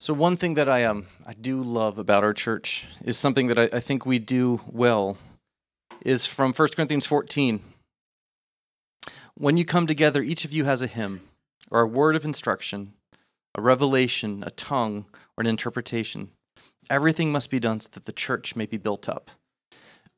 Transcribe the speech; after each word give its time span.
So 0.00 0.14
one 0.14 0.38
thing 0.38 0.54
that 0.54 0.66
I 0.66 0.84
um 0.84 1.08
I 1.26 1.34
do 1.34 1.62
love 1.62 1.98
about 1.98 2.24
our 2.24 2.32
church 2.32 2.86
is 3.04 3.18
something 3.18 3.48
that 3.48 3.58
I, 3.58 3.68
I 3.70 3.80
think 3.80 4.06
we 4.06 4.18
do 4.18 4.62
well 4.66 5.18
is 6.00 6.24
from 6.24 6.54
1 6.54 6.68
Corinthians 6.74 7.04
14. 7.04 7.60
When 9.34 9.58
you 9.58 9.66
come 9.66 9.86
together, 9.86 10.22
each 10.22 10.46
of 10.46 10.54
you 10.54 10.64
has 10.64 10.80
a 10.80 10.86
hymn 10.86 11.28
or 11.70 11.82
a 11.82 11.86
word 11.86 12.16
of 12.16 12.24
instruction, 12.24 12.94
a 13.54 13.60
revelation, 13.60 14.42
a 14.46 14.50
tongue, 14.50 15.04
or 15.36 15.42
an 15.42 15.46
interpretation. 15.46 16.30
Everything 16.88 17.30
must 17.30 17.50
be 17.50 17.60
done 17.60 17.80
so 17.80 17.90
that 17.92 18.06
the 18.06 18.12
church 18.12 18.56
may 18.56 18.64
be 18.64 18.78
built 18.78 19.06
up. 19.06 19.30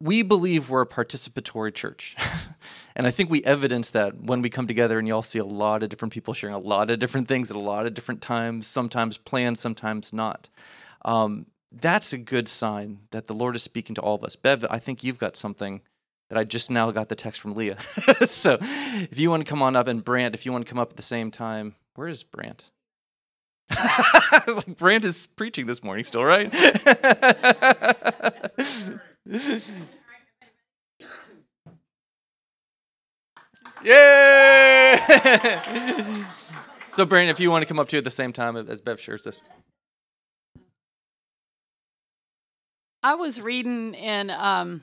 We 0.03 0.23
believe 0.23 0.69
we're 0.69 0.83
a 0.83 0.87
participatory 0.87 1.73
church. 1.73 2.17
and 2.97 3.07
I 3.07 3.13
think 3.13 3.31
we 3.31 3.45
evidence 3.45 3.91
that 3.91 4.21
when 4.21 4.43
we 4.43 4.51
come 4.51 4.67
together 4.67 4.99
and 4.99 5.07
you 5.07 5.15
all 5.15 5.23
see 5.23 5.39
a 5.39 5.45
lot 5.45 5.85
of 5.85 5.91
different 5.91 6.13
people 6.13 6.35
sharing 6.35 6.57
a 6.57 6.59
lot 6.59 6.91
of 6.91 6.99
different 6.99 7.29
things 7.29 7.51
at 7.51 7.57
a 7.57 7.61
lot 7.61 7.87
of 7.87 7.95
different 7.95 8.21
times, 8.21 8.67
sometimes 8.67 9.17
planned, 9.17 9.59
sometimes 9.59 10.13
not. 10.13 10.49
Um, 11.05 11.47
that's 11.71 12.13
a 12.13 12.19
good 12.19 12.49
sign 12.49 12.99
that 13.13 13.29
the 13.29 13.35
Lord 13.35 13.55
is 13.55 13.63
speaking 13.63 13.95
to 13.95 14.01
all 14.01 14.17
of 14.17 14.25
us. 14.25 14.35
Bev, 14.35 14.67
I 14.69 14.81
think 14.81 15.05
you've 15.05 15.19
got 15.19 15.37
something 15.37 15.83
that 16.29 16.39
I 16.39 16.45
just 16.45 16.71
now 16.71 16.91
got 16.91 17.09
the 17.09 17.15
text 17.15 17.41
from 17.41 17.55
Leah. 17.55 17.81
so 18.27 18.59
if 18.61 19.21
you 19.21 19.31
want 19.31 19.45
to 19.45 19.49
come 19.49 19.63
on 19.63 19.77
up, 19.77 19.87
and 19.87 20.05
Brant, 20.05 20.35
if 20.35 20.45
you 20.45 20.51
want 20.51 20.67
to 20.67 20.69
come 20.71 20.81
up 20.81 20.91
at 20.91 20.97
the 20.97 21.03
same 21.03 21.31
time, 21.31 21.77
where 21.95 22.09
is 22.09 22.23
Brant? 22.25 22.71
I 23.71 24.43
was 24.47 24.57
like, 24.57 24.77
Brant 24.77 25.05
is 25.05 25.27
preaching 25.27 25.67
this 25.67 25.85
morning 25.85 26.05
still, 26.05 26.25
right? 26.25 26.53
Yay! 29.27 29.61
so, 36.87 37.07
Brandon, 37.07 37.31
if 37.31 37.41
you 37.41 37.51
want 37.51 37.63
to 37.63 37.67
come 37.67 37.79
up 37.79 37.89
too 37.89 37.99
at 37.99 38.05
the 38.05 38.11
same 38.11 38.33
time 38.33 38.57
as 38.57 38.81
Bev 38.81 39.01
shares 39.01 39.25
this. 39.25 39.45
I 43.03 43.15
was 43.15 43.41
reading 43.41 43.95
in 43.95 44.31
um, 44.31 44.83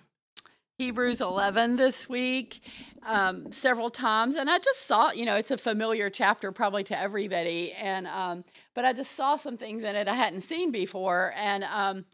Hebrews 0.77 1.21
11 1.21 1.77
this 1.77 2.09
week 2.09 2.61
um, 3.05 3.51
several 3.51 3.89
times, 3.89 4.35
and 4.35 4.49
I 4.49 4.57
just 4.59 4.85
saw, 4.85 5.11
you 5.11 5.25
know, 5.25 5.35
it's 5.35 5.51
a 5.51 5.57
familiar 5.57 6.09
chapter 6.09 6.51
probably 6.51 6.83
to 6.85 6.99
everybody, 6.99 7.71
and 7.73 8.07
um, 8.07 8.43
but 8.73 8.85
I 8.85 8.93
just 8.93 9.13
saw 9.13 9.37
some 9.37 9.57
things 9.57 9.83
in 9.83 9.95
it 9.95 10.07
I 10.07 10.15
hadn't 10.15 10.41
seen 10.41 10.71
before, 10.71 11.33
and 11.35 11.63
um, 11.65 12.05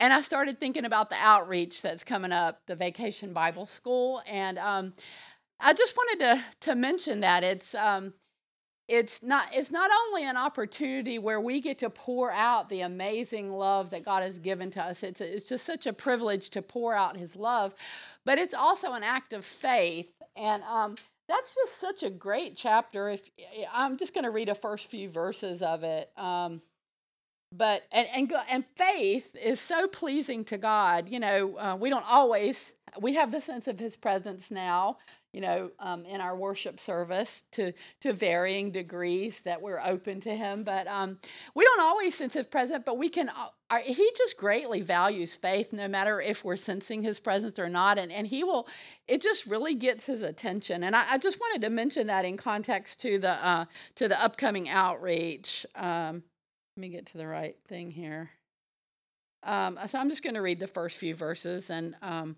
and 0.00 0.12
I 0.12 0.20
started 0.22 0.58
thinking 0.60 0.84
about 0.84 1.10
the 1.10 1.16
outreach 1.20 1.82
that's 1.82 2.04
coming 2.04 2.32
up, 2.32 2.62
the 2.66 2.76
Vacation 2.76 3.32
Bible 3.32 3.66
School, 3.66 4.22
and 4.26 4.58
um, 4.58 4.92
I 5.60 5.72
just 5.72 5.96
wanted 5.96 6.24
to 6.24 6.44
to 6.68 6.74
mention 6.74 7.20
that 7.20 7.44
it's 7.44 7.74
um, 7.74 8.12
it's 8.88 9.20
not 9.22 9.48
it's 9.52 9.70
not 9.70 9.90
only 10.06 10.24
an 10.24 10.36
opportunity 10.36 11.18
where 11.18 11.40
we 11.40 11.60
get 11.60 11.78
to 11.78 11.90
pour 11.90 12.30
out 12.30 12.68
the 12.68 12.82
amazing 12.82 13.50
love 13.50 13.90
that 13.90 14.04
God 14.04 14.22
has 14.22 14.38
given 14.38 14.70
to 14.72 14.82
us. 14.82 15.02
It's 15.02 15.20
it's 15.20 15.48
just 15.48 15.66
such 15.66 15.86
a 15.86 15.92
privilege 15.92 16.50
to 16.50 16.62
pour 16.62 16.94
out 16.94 17.16
His 17.16 17.34
love, 17.34 17.74
but 18.24 18.38
it's 18.38 18.54
also 18.54 18.92
an 18.92 19.02
act 19.02 19.32
of 19.32 19.44
faith, 19.44 20.15
and 20.36 20.62
um, 20.64 20.96
that's 21.28 21.54
just 21.54 21.80
such 21.80 22.02
a 22.02 22.10
great 22.10 22.56
chapter. 22.56 23.10
If 23.10 23.28
I'm 23.72 23.96
just 23.96 24.14
going 24.14 24.24
to 24.24 24.30
read 24.30 24.48
the 24.48 24.54
first 24.54 24.88
few 24.88 25.08
verses 25.08 25.62
of 25.62 25.82
it. 25.82 26.10
Um, 26.16 26.62
but 27.52 27.82
and 27.92 28.08
and 28.14 28.32
and 28.50 28.64
faith 28.76 29.34
is 29.36 29.60
so 29.60 29.86
pleasing 29.86 30.44
to 30.46 30.58
God. 30.58 31.08
You 31.08 31.20
know, 31.20 31.56
uh, 31.56 31.76
we 31.78 31.90
don't 31.90 32.04
always 32.08 32.72
we 33.00 33.14
have 33.14 33.32
the 33.32 33.40
sense 33.40 33.66
of 33.68 33.78
His 33.78 33.96
presence 33.96 34.50
now 34.50 34.98
you 35.36 35.42
know, 35.42 35.70
um, 35.80 36.06
in 36.06 36.22
our 36.22 36.34
worship 36.34 36.80
service 36.80 37.42
to 37.52 37.74
to 38.00 38.14
varying 38.14 38.70
degrees 38.70 39.42
that 39.42 39.60
we're 39.60 39.82
open 39.84 40.18
to 40.22 40.34
Him. 40.34 40.64
But 40.64 40.86
um, 40.86 41.18
we 41.54 41.62
don't 41.62 41.82
always 41.82 42.14
sense 42.14 42.32
His 42.32 42.46
presence, 42.46 42.84
but 42.86 42.96
we 42.96 43.10
can. 43.10 43.28
Uh, 43.28 43.48
our, 43.68 43.80
he 43.80 44.10
just 44.16 44.38
greatly 44.38 44.80
values 44.80 45.34
faith, 45.34 45.74
no 45.74 45.88
matter 45.88 46.22
if 46.22 46.42
we're 46.42 46.56
sensing 46.56 47.02
His 47.02 47.20
presence 47.20 47.58
or 47.58 47.68
not, 47.68 47.98
and 47.98 48.10
and 48.10 48.26
He 48.26 48.44
will. 48.44 48.66
It 49.06 49.20
just 49.20 49.44
really 49.44 49.74
gets 49.74 50.06
His 50.06 50.22
attention, 50.22 50.82
and 50.82 50.96
I, 50.96 51.04
I 51.12 51.18
just 51.18 51.38
wanted 51.38 51.60
to 51.66 51.70
mention 51.70 52.06
that 52.06 52.24
in 52.24 52.38
context 52.38 53.02
to 53.02 53.18
the 53.18 53.32
uh, 53.32 53.66
to 53.96 54.08
the 54.08 54.18
upcoming 54.18 54.70
outreach. 54.70 55.66
Um, 55.74 56.22
let 56.78 56.80
me 56.80 56.88
get 56.88 57.04
to 57.08 57.18
the 57.18 57.26
right 57.26 57.56
thing 57.68 57.90
here. 57.90 58.30
Um, 59.42 59.78
so 59.86 59.98
I'm 59.98 60.08
just 60.08 60.22
going 60.22 60.34
to 60.34 60.40
read 60.40 60.60
the 60.60 60.66
first 60.66 60.96
few 60.96 61.14
verses 61.14 61.68
and. 61.68 61.94
Um, 62.00 62.36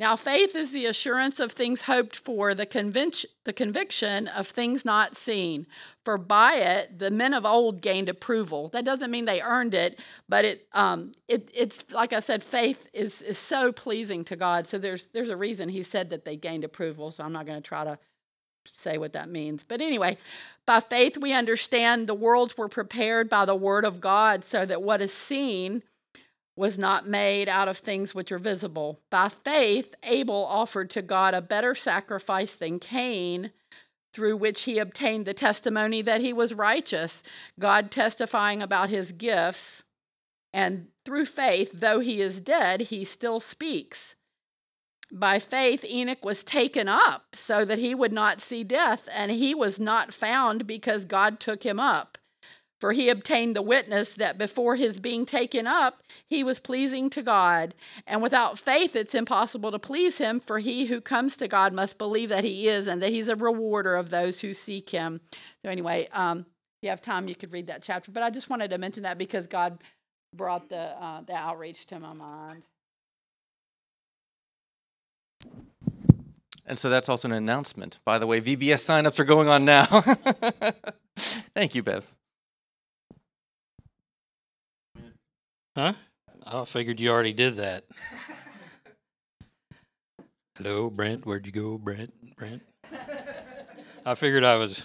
now, 0.00 0.16
faith 0.16 0.56
is 0.56 0.72
the 0.72 0.86
assurance 0.86 1.38
of 1.40 1.52
things 1.52 1.82
hoped 1.82 2.16
for, 2.16 2.54
the, 2.54 2.64
convic- 2.64 3.26
the 3.44 3.52
conviction 3.52 4.28
of 4.28 4.46
things 4.48 4.82
not 4.82 5.14
seen. 5.14 5.66
For 6.06 6.16
by 6.16 6.54
it, 6.54 6.98
the 6.98 7.10
men 7.10 7.34
of 7.34 7.44
old 7.44 7.82
gained 7.82 8.08
approval. 8.08 8.68
That 8.68 8.86
doesn't 8.86 9.10
mean 9.10 9.26
they 9.26 9.42
earned 9.42 9.74
it, 9.74 10.00
but 10.26 10.46
it, 10.46 10.66
um, 10.72 11.12
it 11.28 11.50
it's 11.54 11.92
like 11.92 12.14
I 12.14 12.20
said, 12.20 12.42
faith 12.42 12.88
is, 12.94 13.20
is 13.20 13.36
so 13.36 13.72
pleasing 13.72 14.24
to 14.24 14.36
God. 14.36 14.66
So 14.66 14.78
there's, 14.78 15.08
there's 15.08 15.28
a 15.28 15.36
reason 15.36 15.68
he 15.68 15.82
said 15.82 16.08
that 16.08 16.24
they 16.24 16.34
gained 16.34 16.64
approval. 16.64 17.10
So 17.10 17.22
I'm 17.22 17.34
not 17.34 17.44
going 17.44 17.60
to 17.60 17.68
try 17.68 17.84
to 17.84 17.98
say 18.72 18.96
what 18.96 19.12
that 19.12 19.28
means. 19.28 19.64
But 19.64 19.82
anyway, 19.82 20.16
by 20.64 20.80
faith, 20.80 21.18
we 21.18 21.34
understand 21.34 22.06
the 22.06 22.14
worlds 22.14 22.56
were 22.56 22.68
prepared 22.68 23.28
by 23.28 23.44
the 23.44 23.54
word 23.54 23.84
of 23.84 24.00
God 24.00 24.46
so 24.46 24.64
that 24.64 24.80
what 24.80 25.02
is 25.02 25.12
seen 25.12 25.82
was 26.60 26.76
not 26.76 27.08
made 27.08 27.48
out 27.48 27.68
of 27.68 27.78
things 27.78 28.14
which 28.14 28.30
are 28.30 28.38
visible. 28.38 29.00
By 29.08 29.30
faith, 29.30 29.94
Abel 30.02 30.44
offered 30.44 30.90
to 30.90 31.00
God 31.00 31.32
a 31.32 31.40
better 31.40 31.74
sacrifice 31.74 32.54
than 32.54 32.78
Cain, 32.78 33.50
through 34.12 34.36
which 34.36 34.64
he 34.64 34.78
obtained 34.78 35.24
the 35.24 35.32
testimony 35.32 36.02
that 36.02 36.20
he 36.20 36.34
was 36.34 36.52
righteous, 36.52 37.22
God 37.58 37.90
testifying 37.90 38.60
about 38.60 38.90
his 38.90 39.10
gifts. 39.10 39.84
And 40.52 40.88
through 41.06 41.24
faith, 41.24 41.70
though 41.72 42.00
he 42.00 42.20
is 42.20 42.42
dead, 42.42 42.82
he 42.82 43.06
still 43.06 43.40
speaks. 43.40 44.14
By 45.10 45.38
faith, 45.38 45.82
Enoch 45.84 46.22
was 46.22 46.44
taken 46.44 46.88
up 46.88 47.34
so 47.34 47.64
that 47.64 47.78
he 47.78 47.94
would 47.94 48.12
not 48.12 48.42
see 48.42 48.64
death, 48.64 49.08
and 49.14 49.32
he 49.32 49.54
was 49.54 49.80
not 49.80 50.12
found 50.12 50.66
because 50.66 51.06
God 51.06 51.40
took 51.40 51.62
him 51.62 51.80
up. 51.80 52.18
For 52.80 52.92
he 52.92 53.10
obtained 53.10 53.54
the 53.54 53.62
witness 53.62 54.14
that 54.14 54.38
before 54.38 54.74
his 54.74 55.00
being 55.00 55.26
taken 55.26 55.66
up, 55.66 56.02
he 56.26 56.42
was 56.42 56.60
pleasing 56.60 57.10
to 57.10 57.22
God. 57.22 57.74
And 58.06 58.22
without 58.22 58.58
faith, 58.58 58.96
it's 58.96 59.14
impossible 59.14 59.70
to 59.70 59.78
please 59.78 60.16
him, 60.16 60.40
for 60.40 60.58
he 60.58 60.86
who 60.86 61.02
comes 61.02 61.36
to 61.36 61.46
God 61.46 61.74
must 61.74 61.98
believe 61.98 62.30
that 62.30 62.42
he 62.42 62.68
is 62.68 62.86
and 62.86 63.02
that 63.02 63.10
he's 63.10 63.28
a 63.28 63.36
rewarder 63.36 63.96
of 63.96 64.08
those 64.08 64.40
who 64.40 64.54
seek 64.54 64.88
him. 64.88 65.20
So, 65.62 65.70
anyway, 65.70 66.08
um, 66.12 66.40
if 66.40 66.84
you 66.84 66.88
have 66.88 67.02
time, 67.02 67.28
you 67.28 67.34
could 67.34 67.52
read 67.52 67.66
that 67.66 67.82
chapter. 67.82 68.10
But 68.10 68.22
I 68.22 68.30
just 68.30 68.48
wanted 68.48 68.70
to 68.70 68.78
mention 68.78 69.02
that 69.02 69.18
because 69.18 69.46
God 69.46 69.78
brought 70.34 70.70
the, 70.70 71.02
uh, 71.02 71.20
the 71.20 71.34
outreach 71.34 71.84
to 71.86 72.00
my 72.00 72.14
mind. 72.14 72.62
And 76.64 76.78
so 76.78 76.88
that's 76.88 77.10
also 77.10 77.28
an 77.28 77.32
announcement. 77.32 77.98
By 78.06 78.18
the 78.18 78.26
way, 78.26 78.40
VBS 78.40 78.80
signups 78.80 79.18
are 79.18 79.24
going 79.24 79.48
on 79.48 79.66
now. 79.66 79.84
Thank 81.16 81.74
you, 81.74 81.82
Bev. 81.82 82.06
Huh? 85.76 85.92
I 86.44 86.64
figured 86.64 86.98
you 86.98 87.10
already 87.10 87.32
did 87.32 87.56
that. 87.56 87.84
Hello, 90.58 90.90
Brent. 90.90 91.24
Where'd 91.24 91.46
you 91.46 91.52
go, 91.52 91.78
Brent? 91.78 92.12
Brent. 92.36 92.62
I 94.06 94.14
figured 94.14 94.42
I 94.44 94.56
was 94.56 94.84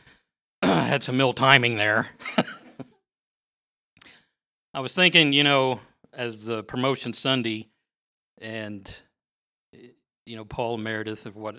had 0.62 1.02
some 1.02 1.20
ill 1.20 1.32
timing 1.32 1.76
there. 1.76 2.08
I 4.74 4.80
was 4.80 4.94
thinking, 4.94 5.32
you 5.32 5.44
know, 5.44 5.80
as 6.12 6.44
the 6.44 6.62
promotion 6.64 7.12
Sunday, 7.12 7.68
and 8.40 9.00
you 10.26 10.36
know, 10.36 10.44
Paul 10.44 10.74
and 10.74 10.84
Meredith 10.84 11.24
of 11.24 11.36
what, 11.36 11.56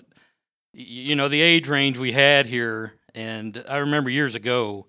you 0.72 1.16
know, 1.16 1.28
the 1.28 1.40
age 1.40 1.68
range 1.68 1.98
we 1.98 2.12
had 2.12 2.46
here, 2.46 2.92
and 3.14 3.64
I 3.68 3.78
remember 3.78 4.10
years 4.10 4.34
ago 4.34 4.86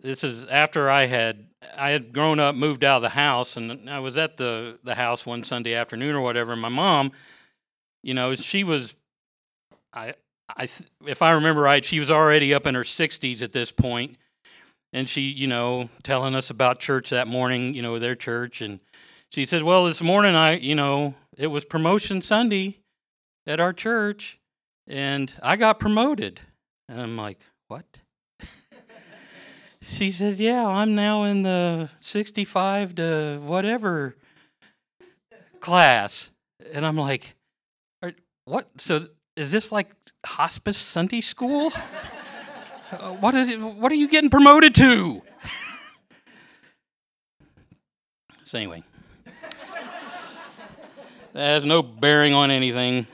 this 0.00 0.24
is 0.24 0.44
after 0.44 0.90
I 0.90 1.06
had 1.06 1.46
I 1.76 1.90
had 1.90 2.12
grown 2.12 2.40
up, 2.40 2.54
moved 2.54 2.84
out 2.84 2.96
of 2.96 3.02
the 3.02 3.10
house, 3.10 3.56
and 3.56 3.88
I 3.88 4.00
was 4.00 4.16
at 4.16 4.36
the 4.36 4.78
the 4.82 4.94
house 4.94 5.26
one 5.26 5.44
Sunday 5.44 5.74
afternoon 5.74 6.14
or 6.14 6.20
whatever. 6.20 6.52
And 6.52 6.60
my 6.60 6.68
mom, 6.68 7.12
you 8.02 8.14
know, 8.14 8.34
she 8.34 8.64
was, 8.64 8.94
I 9.92 10.14
I 10.48 10.68
if 11.06 11.22
I 11.22 11.32
remember 11.32 11.62
right, 11.62 11.84
she 11.84 12.00
was 12.00 12.10
already 12.10 12.52
up 12.54 12.66
in 12.66 12.74
her 12.74 12.84
sixties 12.84 13.42
at 13.42 13.52
this 13.52 13.70
point, 13.70 14.16
and 14.92 15.08
she, 15.08 15.22
you 15.22 15.46
know, 15.46 15.88
telling 16.02 16.34
us 16.34 16.50
about 16.50 16.80
church 16.80 17.10
that 17.10 17.28
morning, 17.28 17.74
you 17.74 17.82
know, 17.82 17.98
their 17.98 18.16
church, 18.16 18.60
and 18.60 18.80
she 19.30 19.44
said, 19.46 19.62
"Well, 19.62 19.84
this 19.84 20.02
morning 20.02 20.34
I, 20.34 20.56
you 20.56 20.74
know, 20.74 21.14
it 21.36 21.46
was 21.48 21.64
promotion 21.64 22.22
Sunday 22.22 22.78
at 23.46 23.60
our 23.60 23.72
church, 23.72 24.38
and 24.86 25.32
I 25.42 25.56
got 25.56 25.78
promoted." 25.78 26.40
And 26.88 27.00
I'm 27.00 27.16
like, 27.16 27.46
"What?" 27.68 28.01
She 29.82 30.10
says, 30.10 30.40
Yeah, 30.40 30.66
I'm 30.66 30.94
now 30.94 31.24
in 31.24 31.42
the 31.42 31.90
65 32.00 32.94
to 32.96 33.40
whatever 33.42 34.16
class. 35.60 36.30
And 36.72 36.86
I'm 36.86 36.96
like, 36.96 37.34
What? 38.44 38.68
So 38.78 39.06
is 39.36 39.52
this 39.52 39.72
like 39.72 39.90
hospice 40.24 40.76
Sunday 40.78 41.20
school? 41.20 41.72
uh, 42.92 43.12
what 43.12 43.34
is 43.34 43.50
it? 43.50 43.60
What 43.60 43.92
are 43.92 43.96
you 43.96 44.08
getting 44.08 44.30
promoted 44.30 44.74
to? 44.76 45.22
So, 48.44 48.58
anyway, 48.58 48.82
that 51.32 51.40
has 51.54 51.64
no 51.64 51.82
bearing 51.82 52.34
on 52.34 52.50
anything. 52.50 53.06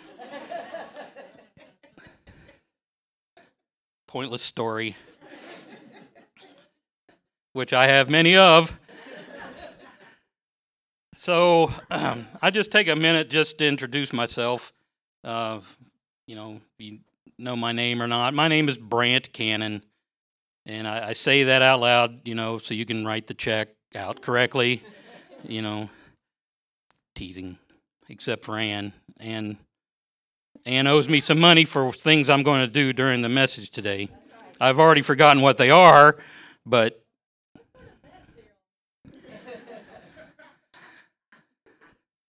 Pointless 4.08 4.42
story, 4.42 4.96
which 7.58 7.72
I 7.72 7.88
have 7.88 8.08
many 8.08 8.36
of. 8.36 8.78
So, 11.16 11.72
um, 11.90 12.28
I 12.40 12.52
just 12.52 12.70
take 12.70 12.86
a 12.86 12.94
minute 12.94 13.28
just 13.30 13.58
to 13.58 13.66
introduce 13.66 14.12
myself. 14.12 14.72
Uh, 15.24 15.58
you 16.28 16.36
know, 16.36 16.60
you 16.78 17.00
know 17.36 17.56
my 17.56 17.72
name 17.72 18.00
or 18.00 18.06
not. 18.06 18.32
My 18.32 18.46
name 18.46 18.68
is 18.68 18.78
Brant 18.78 19.32
Cannon, 19.32 19.84
and 20.66 20.86
I, 20.86 21.08
I 21.08 21.12
say 21.14 21.42
that 21.42 21.60
out 21.60 21.80
loud, 21.80 22.20
you 22.24 22.36
know, 22.36 22.58
so 22.58 22.74
you 22.74 22.86
can 22.86 23.04
write 23.04 23.26
the 23.26 23.34
check 23.34 23.70
out 23.92 24.22
correctly. 24.22 24.84
you 25.42 25.60
know, 25.60 25.90
teasing, 27.16 27.58
except 28.08 28.44
for 28.44 28.56
Ann. 28.56 28.92
Ann, 29.18 29.58
Ann 30.64 30.86
owes 30.86 31.08
me 31.08 31.18
some 31.18 31.40
money 31.40 31.64
for 31.64 31.92
things 31.92 32.30
I'm 32.30 32.44
going 32.44 32.60
to 32.60 32.68
do 32.68 32.92
during 32.92 33.22
the 33.22 33.28
message 33.28 33.70
today. 33.70 34.10
I've 34.60 34.78
already 34.78 35.02
forgotten 35.02 35.42
what 35.42 35.56
they 35.56 35.70
are, 35.70 36.16
but 36.64 37.02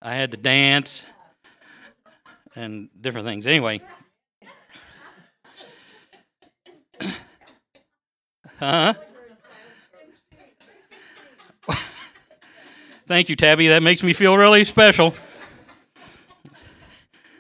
I 0.02 0.16
had 0.16 0.32
to 0.32 0.38
dance 0.38 1.06
and 2.56 2.90
different 3.00 3.28
things. 3.28 3.46
Anyway. 3.46 3.82
huh? 8.60 8.94
Thank 13.08 13.28
you, 13.28 13.36
Tabby. 13.36 13.68
That 13.70 13.82
makes 13.82 14.04
me 14.04 14.14
feel 14.14 14.38
really 14.38 14.64
special. 14.64 15.16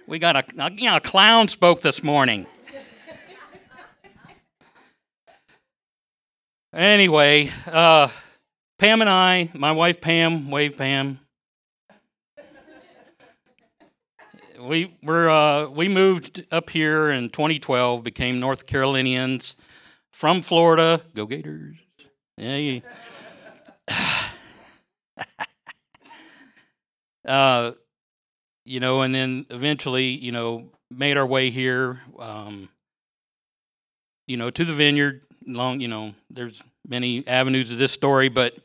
We 0.07 0.17
got 0.17 0.35
a, 0.35 0.71
you 0.75 0.89
know, 0.89 0.95
a 0.95 0.99
clown 0.99 1.47
spoke 1.47 1.81
this 1.81 2.03
morning. 2.03 2.47
Anyway, 6.73 7.51
uh, 7.67 8.09
Pam 8.79 9.01
and 9.01 9.09
I, 9.09 9.49
my 9.53 9.71
wife 9.71 10.01
Pam, 10.01 10.49
wave 10.49 10.77
Pam. 10.77 11.19
We 14.59 14.97
were 15.01 15.29
uh, 15.29 15.67
we 15.67 15.87
moved 15.87 16.43
up 16.51 16.69
here 16.69 17.09
in 17.09 17.29
2012, 17.29 18.03
became 18.03 18.41
North 18.41 18.65
Carolinians 18.65 19.55
from 20.11 20.41
Florida. 20.41 21.01
Go 21.15 21.25
Gators! 21.25 21.77
Yeah. 22.35 22.79
uh, 27.25 27.71
you 28.65 28.81
know, 28.81 29.01
and 29.01 29.15
then 29.15 29.45
eventually, 29.49 30.07
you 30.07 30.33
know, 30.33 30.71
made 30.91 31.15
our 31.15 31.25
way 31.25 31.51
here. 31.51 32.01
Um, 32.17 32.67
you 34.27 34.35
know, 34.35 34.49
to 34.49 34.65
the 34.65 34.73
vineyard. 34.73 35.23
Long, 35.47 35.79
you 35.79 35.87
know, 35.87 36.13
there's 36.29 36.61
many 36.85 37.25
avenues 37.25 37.71
of 37.71 37.77
this 37.77 37.93
story, 37.93 38.27
but 38.27 38.55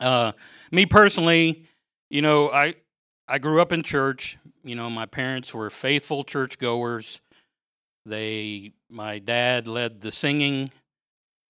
uh, 0.00 0.32
me 0.72 0.84
personally, 0.84 1.64
you 2.10 2.22
know, 2.22 2.50
I 2.50 2.74
I 3.28 3.38
grew 3.38 3.62
up 3.62 3.70
in 3.72 3.82
church. 3.82 4.36
You 4.64 4.74
know, 4.74 4.88
my 4.88 5.06
parents 5.06 5.52
were 5.52 5.70
faithful 5.70 6.24
churchgoers. 6.24 7.20
They, 8.06 8.72
my 8.88 9.18
dad 9.18 9.66
led 9.66 10.00
the 10.00 10.10
singing, 10.12 10.70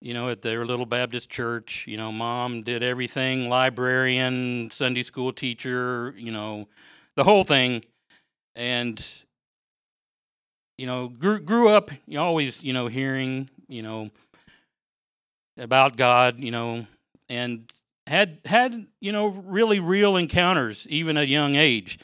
you 0.01 0.15
know, 0.15 0.29
at 0.29 0.43
their 0.43 0.65
little 0.65 0.87
Baptist 0.87 1.31
church. 1.31 1.87
You 1.87 1.97
know, 1.97 2.13
mom 2.13 2.63
did 2.63 2.83
everything 2.83 3.49
librarian, 3.49 4.71
Sunday 4.71 5.03
school 5.03 5.33
teacher, 5.33 6.15
you 6.17 6.33
know, 6.33 6.69
the 7.17 7.25
whole 7.25 7.45
thing. 7.45 7.85
And, 8.55 9.05
you 10.79 10.87
know, 10.87 11.09
grew, 11.09 11.41
grew 11.41 11.69
up, 11.71 11.91
you 12.07 12.17
know, 12.17 12.25
always, 12.25 12.63
you 12.63 12.73
know, 12.73 12.87
hearing, 12.87 13.49
you 13.69 13.83
know, 13.83 14.11
about 15.59 15.97
God, 15.97 16.41
you 16.41 16.51
know, 16.51 16.87
and 17.29 17.71
had 18.07 18.39
had 18.45 18.87
you 19.01 19.13
know 19.13 19.29
really 19.29 19.81
real 19.81 20.17
encounters 20.17 20.87
even 20.91 21.17
at 21.17 21.25
a 21.25 21.29
young 21.29 21.55
age 21.55 21.99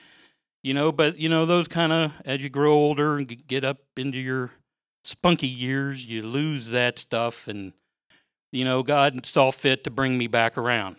you 0.62 0.74
know 0.74 0.92
but 0.92 1.18
you 1.18 1.28
know 1.28 1.46
those 1.46 1.68
kind 1.68 1.92
of 1.92 2.12
as 2.24 2.42
you 2.42 2.48
grow 2.48 2.72
older 2.72 3.16
and 3.16 3.46
get 3.46 3.64
up 3.64 3.78
into 3.96 4.18
your 4.18 4.50
spunky 5.04 5.46
years 5.46 6.06
you 6.06 6.22
lose 6.22 6.70
that 6.70 6.98
stuff 6.98 7.48
and 7.48 7.72
you 8.52 8.64
know 8.64 8.82
god 8.82 9.24
saw 9.24 9.50
fit 9.50 9.84
to 9.84 9.90
bring 9.90 10.18
me 10.18 10.26
back 10.26 10.58
around 10.58 10.96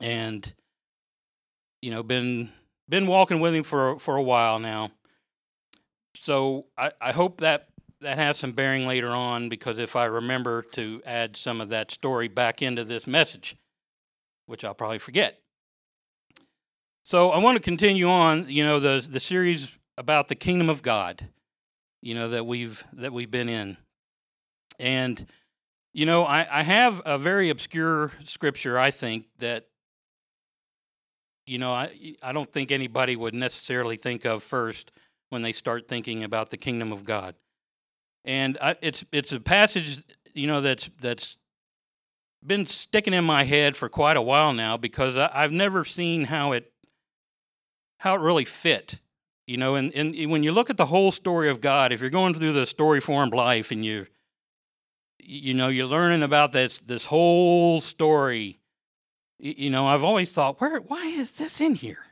and 0.00 0.54
you 1.82 1.90
know 1.90 2.02
been 2.02 2.50
been 2.88 3.06
walking 3.06 3.40
with 3.40 3.54
him 3.54 3.64
for 3.64 3.98
for 3.98 4.16
a 4.16 4.22
while 4.22 4.58
now 4.58 4.90
so 6.14 6.66
i 6.78 6.90
i 7.00 7.12
hope 7.12 7.40
that 7.40 7.68
that 8.00 8.16
has 8.16 8.38
some 8.38 8.52
bearing 8.52 8.86
later 8.86 9.10
on 9.10 9.48
because 9.48 9.78
if 9.78 9.96
i 9.96 10.04
remember 10.04 10.62
to 10.62 11.02
add 11.04 11.36
some 11.36 11.60
of 11.60 11.68
that 11.68 11.90
story 11.90 12.28
back 12.28 12.62
into 12.62 12.84
this 12.84 13.06
message 13.06 13.56
which 14.50 14.64
I'll 14.64 14.74
probably 14.74 14.98
forget. 14.98 15.38
So 17.02 17.30
I 17.30 17.38
want 17.38 17.56
to 17.56 17.62
continue 17.62 18.08
on, 18.08 18.48
you 18.48 18.62
know, 18.62 18.78
the 18.78 19.06
the 19.08 19.20
series 19.20 19.76
about 19.96 20.28
the 20.28 20.34
kingdom 20.34 20.68
of 20.68 20.82
God, 20.82 21.28
you 22.02 22.14
know, 22.14 22.28
that 22.28 22.46
we've 22.46 22.84
that 22.92 23.12
we've 23.12 23.30
been 23.30 23.48
in. 23.48 23.76
And 24.78 25.26
you 25.92 26.06
know, 26.06 26.24
I, 26.24 26.60
I 26.60 26.62
have 26.62 27.02
a 27.04 27.18
very 27.18 27.50
obscure 27.50 28.12
scripture, 28.24 28.78
I 28.78 28.90
think, 28.90 29.26
that 29.38 29.66
you 31.46 31.58
know, 31.58 31.72
I 31.72 32.14
I 32.22 32.32
don't 32.32 32.50
think 32.50 32.70
anybody 32.70 33.16
would 33.16 33.34
necessarily 33.34 33.96
think 33.96 34.24
of 34.24 34.42
first 34.42 34.92
when 35.30 35.42
they 35.42 35.52
start 35.52 35.88
thinking 35.88 36.22
about 36.22 36.50
the 36.50 36.56
kingdom 36.56 36.92
of 36.92 37.04
God. 37.04 37.34
And 38.24 38.58
I, 38.60 38.76
it's 38.82 39.04
it's 39.12 39.32
a 39.32 39.40
passage, 39.40 40.04
you 40.34 40.46
know, 40.46 40.60
that's 40.60 40.90
that's 41.00 41.36
been 42.46 42.66
sticking 42.66 43.14
in 43.14 43.24
my 43.24 43.44
head 43.44 43.76
for 43.76 43.88
quite 43.88 44.16
a 44.16 44.22
while 44.22 44.52
now 44.52 44.76
because 44.76 45.16
I, 45.16 45.42
have 45.42 45.52
never 45.52 45.84
seen 45.84 46.24
how 46.24 46.52
it 46.52 46.72
how 48.00 48.14
it 48.14 48.20
really 48.20 48.44
fit. 48.44 48.98
You 49.46 49.56
know, 49.56 49.74
and, 49.74 49.92
and 49.94 50.30
when 50.30 50.42
you 50.42 50.52
look 50.52 50.70
at 50.70 50.76
the 50.76 50.86
whole 50.86 51.10
story 51.10 51.48
of 51.48 51.60
God, 51.60 51.92
if 51.92 52.00
you're 52.00 52.10
going 52.10 52.34
through 52.34 52.52
the 52.52 52.66
story 52.66 53.00
formed 53.00 53.34
life 53.34 53.70
and 53.70 53.84
you 53.84 54.06
you 55.18 55.54
know 55.54 55.68
you're 55.68 55.86
learning 55.86 56.22
about 56.22 56.52
this 56.52 56.80
this 56.80 57.04
whole 57.04 57.80
story, 57.80 58.60
you 59.38 59.70
know, 59.70 59.86
I've 59.86 60.04
always 60.04 60.32
thought, 60.32 60.60
where 60.60 60.78
why 60.80 61.06
is 61.06 61.32
this 61.32 61.60
in 61.60 61.74
here? 61.74 62.04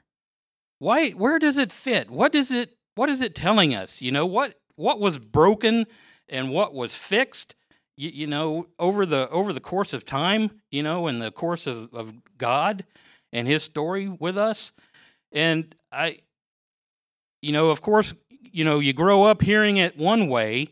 Why 0.78 1.10
where 1.10 1.38
does 1.38 1.58
it 1.58 1.72
fit? 1.72 2.10
What 2.10 2.34
is 2.34 2.50
it 2.50 2.74
what 2.94 3.08
is 3.08 3.20
it 3.20 3.34
telling 3.34 3.74
us? 3.74 4.02
You 4.02 4.12
know, 4.12 4.26
what 4.26 4.54
what 4.76 5.00
was 5.00 5.18
broken 5.18 5.86
and 6.28 6.50
what 6.50 6.74
was 6.74 6.96
fixed 6.96 7.54
you, 7.96 8.10
you 8.10 8.26
know 8.26 8.66
over 8.78 9.04
the 9.04 9.28
over 9.30 9.52
the 9.52 9.60
course 9.60 9.92
of 9.92 10.04
time 10.04 10.50
you 10.70 10.82
know 10.82 11.08
in 11.08 11.18
the 11.18 11.30
course 11.30 11.66
of, 11.66 11.92
of 11.92 12.12
god 12.38 12.84
and 13.32 13.46
his 13.46 13.62
story 13.62 14.08
with 14.08 14.38
us 14.38 14.72
and 15.32 15.74
i 15.92 16.18
you 17.42 17.52
know 17.52 17.70
of 17.70 17.80
course 17.80 18.14
you 18.30 18.64
know 18.64 18.78
you 18.78 18.92
grow 18.92 19.24
up 19.24 19.42
hearing 19.42 19.76
it 19.76 19.96
one 19.96 20.28
way 20.28 20.68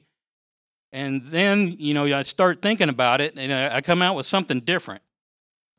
and 0.92 1.26
then 1.26 1.74
you 1.78 1.94
know 1.94 2.04
i 2.16 2.22
start 2.22 2.62
thinking 2.62 2.88
about 2.88 3.20
it 3.20 3.34
and 3.36 3.52
i 3.52 3.80
come 3.80 4.02
out 4.02 4.16
with 4.16 4.26
something 4.26 4.60
different 4.60 5.02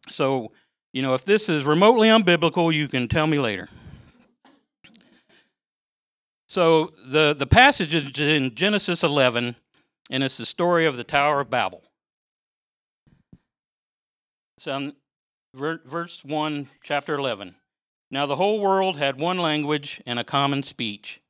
so 0.10 0.51
you 0.93 1.01
know 1.01 1.13
if 1.13 1.25
this 1.25 1.50
is 1.50 1.63
remotely 1.63 2.07
unbiblical 2.07 2.74
you 2.74 2.88
can 2.88 3.07
tell 3.07 3.27
me 3.27 3.39
later 3.39 3.69
so 6.48 6.93
the 7.05 7.34
the 7.34 7.48
passage 7.48 7.93
is 7.93 8.19
in 8.19 8.53
genesis 8.55 9.03
11 9.03 9.55
and 10.10 10.24
it's 10.24 10.38
the 10.38 10.46
story 10.46 10.86
of 10.86 10.98
the 10.98 11.03
Tower 11.03 11.41
of 11.41 11.50
Babel. 11.50 11.84
So, 14.60 14.93
verse 15.53 16.24
1, 16.24 16.67
chapter 16.84 17.15
11. 17.15 17.55
Now 18.10 18.26
the 18.26 18.38
whole 18.38 18.60
world 18.60 18.98
had 18.98 19.20
one 19.20 19.38
language 19.38 20.02
and 20.06 20.18
a 20.18 20.24
common 20.24 20.64
speech. 20.64 21.22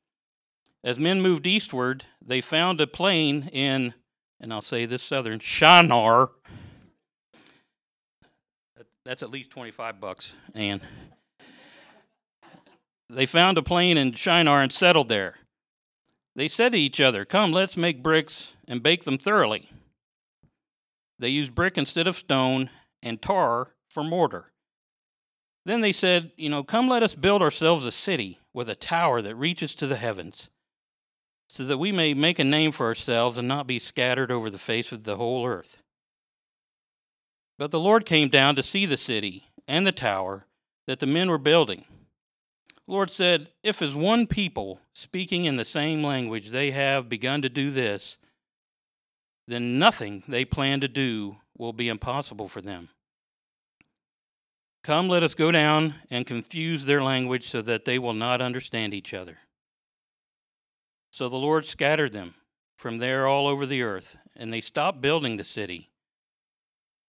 As 0.84 0.98
men 0.98 1.20
moved 1.20 1.46
eastward, 1.46 2.04
they 2.24 2.40
found 2.40 2.80
a 2.80 2.86
plain 2.86 3.48
in, 3.52 3.94
and 4.40 4.52
I'll 4.52 4.60
say 4.60 4.84
this 4.86 5.02
southern, 5.02 5.40
Shinar. 5.40 6.30
That's 9.04 9.22
at 9.22 9.30
least 9.30 9.50
25 9.50 10.00
bucks, 10.00 10.34
and 10.54 10.80
they 13.10 13.26
found 13.26 13.58
a 13.58 13.62
plain 13.62 13.96
in 13.96 14.12
Shinar 14.12 14.60
and 14.60 14.70
settled 14.70 15.08
there. 15.08 15.36
They 16.36 16.46
said 16.46 16.72
to 16.72 16.78
each 16.78 17.00
other, 17.00 17.24
Come, 17.24 17.52
let's 17.52 17.76
make 17.76 18.02
bricks 18.02 18.52
and 18.68 18.82
bake 18.82 19.04
them 19.04 19.18
thoroughly. 19.18 19.68
They 21.18 21.30
used 21.30 21.54
brick 21.54 21.76
instead 21.76 22.06
of 22.06 22.16
stone 22.16 22.70
and 23.02 23.20
tar 23.20 23.72
for 23.90 24.04
mortar. 24.04 24.52
Then 25.68 25.82
they 25.82 25.92
said, 25.92 26.32
You 26.38 26.48
know, 26.48 26.64
come 26.64 26.88
let 26.88 27.02
us 27.02 27.14
build 27.14 27.42
ourselves 27.42 27.84
a 27.84 27.92
city 27.92 28.38
with 28.54 28.70
a 28.70 28.74
tower 28.74 29.20
that 29.20 29.36
reaches 29.36 29.74
to 29.74 29.86
the 29.86 29.96
heavens, 29.96 30.48
so 31.46 31.62
that 31.64 31.76
we 31.76 31.92
may 31.92 32.14
make 32.14 32.38
a 32.38 32.44
name 32.44 32.72
for 32.72 32.86
ourselves 32.86 33.36
and 33.36 33.46
not 33.46 33.66
be 33.66 33.78
scattered 33.78 34.32
over 34.32 34.48
the 34.48 34.56
face 34.56 34.92
of 34.92 35.04
the 35.04 35.16
whole 35.16 35.46
earth. 35.46 35.82
But 37.58 37.70
the 37.70 37.78
Lord 37.78 38.06
came 38.06 38.30
down 38.30 38.56
to 38.56 38.62
see 38.62 38.86
the 38.86 38.96
city 38.96 39.44
and 39.66 39.86
the 39.86 39.92
tower 39.92 40.46
that 40.86 41.00
the 41.00 41.06
men 41.06 41.28
were 41.28 41.36
building. 41.36 41.84
The 42.86 42.94
Lord 42.94 43.10
said, 43.10 43.50
If 43.62 43.82
as 43.82 43.94
one 43.94 44.26
people 44.26 44.80
speaking 44.94 45.44
in 45.44 45.56
the 45.56 45.66
same 45.66 46.02
language 46.02 46.48
they 46.48 46.70
have 46.70 47.10
begun 47.10 47.42
to 47.42 47.50
do 47.50 47.70
this, 47.70 48.16
then 49.46 49.78
nothing 49.78 50.22
they 50.26 50.46
plan 50.46 50.80
to 50.80 50.88
do 50.88 51.36
will 51.58 51.74
be 51.74 51.90
impossible 51.90 52.48
for 52.48 52.62
them. 52.62 52.88
Come, 54.84 55.08
let 55.08 55.22
us 55.22 55.34
go 55.34 55.50
down 55.50 55.94
and 56.10 56.26
confuse 56.26 56.84
their 56.84 57.02
language 57.02 57.48
so 57.48 57.60
that 57.62 57.84
they 57.84 57.98
will 57.98 58.14
not 58.14 58.40
understand 58.40 58.94
each 58.94 59.12
other. 59.12 59.38
So 61.10 61.28
the 61.28 61.36
Lord 61.36 61.66
scattered 61.66 62.12
them 62.12 62.34
from 62.76 62.98
there 62.98 63.26
all 63.26 63.46
over 63.46 63.66
the 63.66 63.82
earth, 63.82 64.16
and 64.36 64.52
they 64.52 64.60
stopped 64.60 65.00
building 65.00 65.36
the 65.36 65.44
city. 65.44 65.90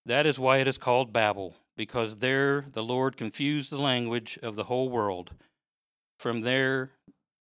That 0.05 0.25
is 0.25 0.39
why 0.39 0.57
it 0.57 0.67
is 0.67 0.77
called 0.77 1.13
Babel, 1.13 1.55
because 1.77 2.17
there 2.17 2.65
the 2.71 2.83
Lord 2.83 3.17
confused 3.17 3.71
the 3.71 3.77
language 3.77 4.39
of 4.41 4.55
the 4.55 4.63
whole 4.63 4.89
world. 4.89 5.31
From 6.17 6.41
there 6.41 6.91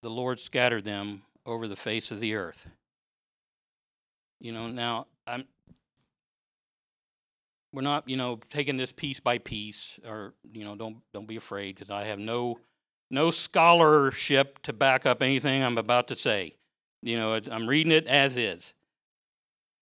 the 0.03 0.11
Lord 0.11 0.39
scattered 0.39 0.85
them 0.85 1.23
over 1.47 1.69
the 1.69 1.77
face 1.77 2.11
of 2.11 2.21
the 2.21 2.35
earth. 2.35 2.67
You 4.41 4.53
know, 4.53 4.69
now 4.69 5.07
I'm 5.27 5.45
we're 7.75 7.83
not, 7.83 8.09
you 8.09 8.17
know, 8.17 8.39
taking 8.51 8.77
this 8.77 8.93
piece 8.93 9.19
by 9.19 9.39
piece 9.39 9.99
or, 10.07 10.33
you 10.53 10.65
know, 10.65 10.77
don't 10.77 10.99
don't 11.13 11.27
be 11.27 11.37
afraid 11.37 11.75
because 11.75 11.91
I 11.91 12.05
have 12.05 12.21
no 12.21 12.61
no 13.11 13.31
scholarship 13.31 14.63
to 14.63 14.73
back 14.73 15.07
up 15.07 15.23
anything 15.23 15.63
I'm 15.63 15.77
about 15.77 16.09
to 16.09 16.17
say. 16.17 16.55
You 17.03 17.17
know, 17.17 17.39
I'm 17.51 17.69
reading 17.69 17.93
it 17.93 18.07
as 18.07 18.37
is. 18.37 18.75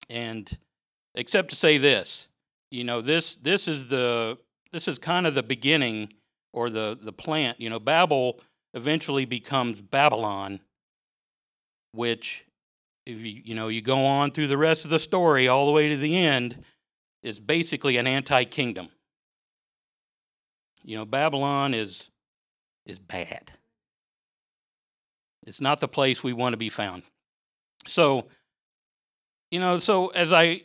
And 0.09 0.51
except 1.15 1.51
to 1.51 1.57
say 1.57 1.79
this, 1.79 2.29
you 2.71 2.83
know, 2.83 3.03
this 3.03 3.37
this 3.37 3.69
is 3.69 3.89
the 3.89 4.39
this 4.73 4.89
is 4.89 4.99
kind 4.99 5.27
of 5.27 5.35
the 5.35 5.43
beginning 5.43 6.15
or 6.55 6.71
the 6.71 6.99
the 7.01 7.13
plant. 7.13 7.61
You 7.61 7.69
know, 7.69 7.79
Babel 7.79 8.41
eventually 8.73 9.27
becomes 9.27 9.83
Babylon, 9.83 10.61
which 11.93 12.47
if 13.05 13.19
you 13.19 13.43
you 13.45 13.55
know 13.55 13.69
you 13.69 13.83
go 13.83 14.07
on 14.07 14.31
through 14.31 14.47
the 14.47 14.57
rest 14.57 14.85
of 14.85 14.91
the 14.91 14.99
story 14.99 15.47
all 15.47 15.67
the 15.67 15.73
way 15.73 15.91
to 15.91 15.97
the 15.97 16.17
end, 16.17 16.65
is 17.23 17.39
basically 17.39 17.97
an 17.97 18.07
anti-kingdom. 18.07 18.89
You 20.85 20.97
know, 20.97 21.05
Babylon 21.05 21.75
is 21.75 22.11
is 22.85 22.99
bad. 22.99 23.53
It's 25.47 25.61
not 25.61 25.81
the 25.81 25.89
place 25.89 26.23
we 26.23 26.33
want 26.33 26.53
to 26.53 26.57
be 26.57 26.69
found. 26.69 27.03
So, 27.87 28.27
you 29.51 29.61
know, 29.61 29.79
so 29.79 30.09
as 30.09 30.33
I 30.33 30.63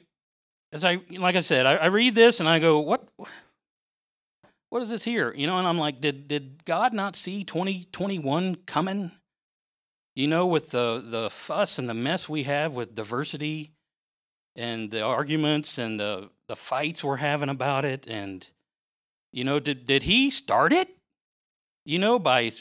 as 0.72 0.84
I 0.84 1.00
like 1.12 1.36
I 1.36 1.42
said, 1.42 1.66
I, 1.66 1.76
I 1.76 1.86
read 1.88 2.16
this 2.16 2.40
and 2.40 2.50
I 2.50 2.60
go, 2.60 2.80
what 2.80 3.08
what 4.70 4.82
is 4.82 4.90
this 4.90 5.04
here? 5.04 5.34
You 5.36 5.48
know, 5.48 5.58
and 5.58 5.68
I'm 5.68 5.78
like, 5.78 6.02
did 6.02 6.28
did 6.28 6.66
God 6.66 6.94
not 6.94 7.16
see 7.16 7.44
2021 7.44 8.56
coming? 8.66 9.12
You 10.16 10.28
know, 10.28 10.48
with 10.48 10.72
the 10.72 11.04
the 11.06 11.30
fuss 11.30 11.78
and 11.78 11.88
the 11.88 11.94
mess 11.94 12.28
we 12.28 12.44
have 12.44 12.74
with 12.74 12.96
diversity 12.96 13.72
and 14.56 14.90
the 14.90 15.02
arguments 15.02 15.78
and 15.78 16.00
the 16.00 16.30
the 16.48 16.56
fights 16.56 17.04
we're 17.04 17.18
having 17.18 17.50
about 17.50 17.86
it 17.86 18.08
and 18.08 18.50
you 19.32 19.44
know, 19.44 19.60
did 19.60 19.86
did 19.86 20.04
he 20.04 20.32
start 20.32 20.74
it? 20.74 20.90
You 21.86 22.00
know, 22.00 22.18
by 22.18 22.52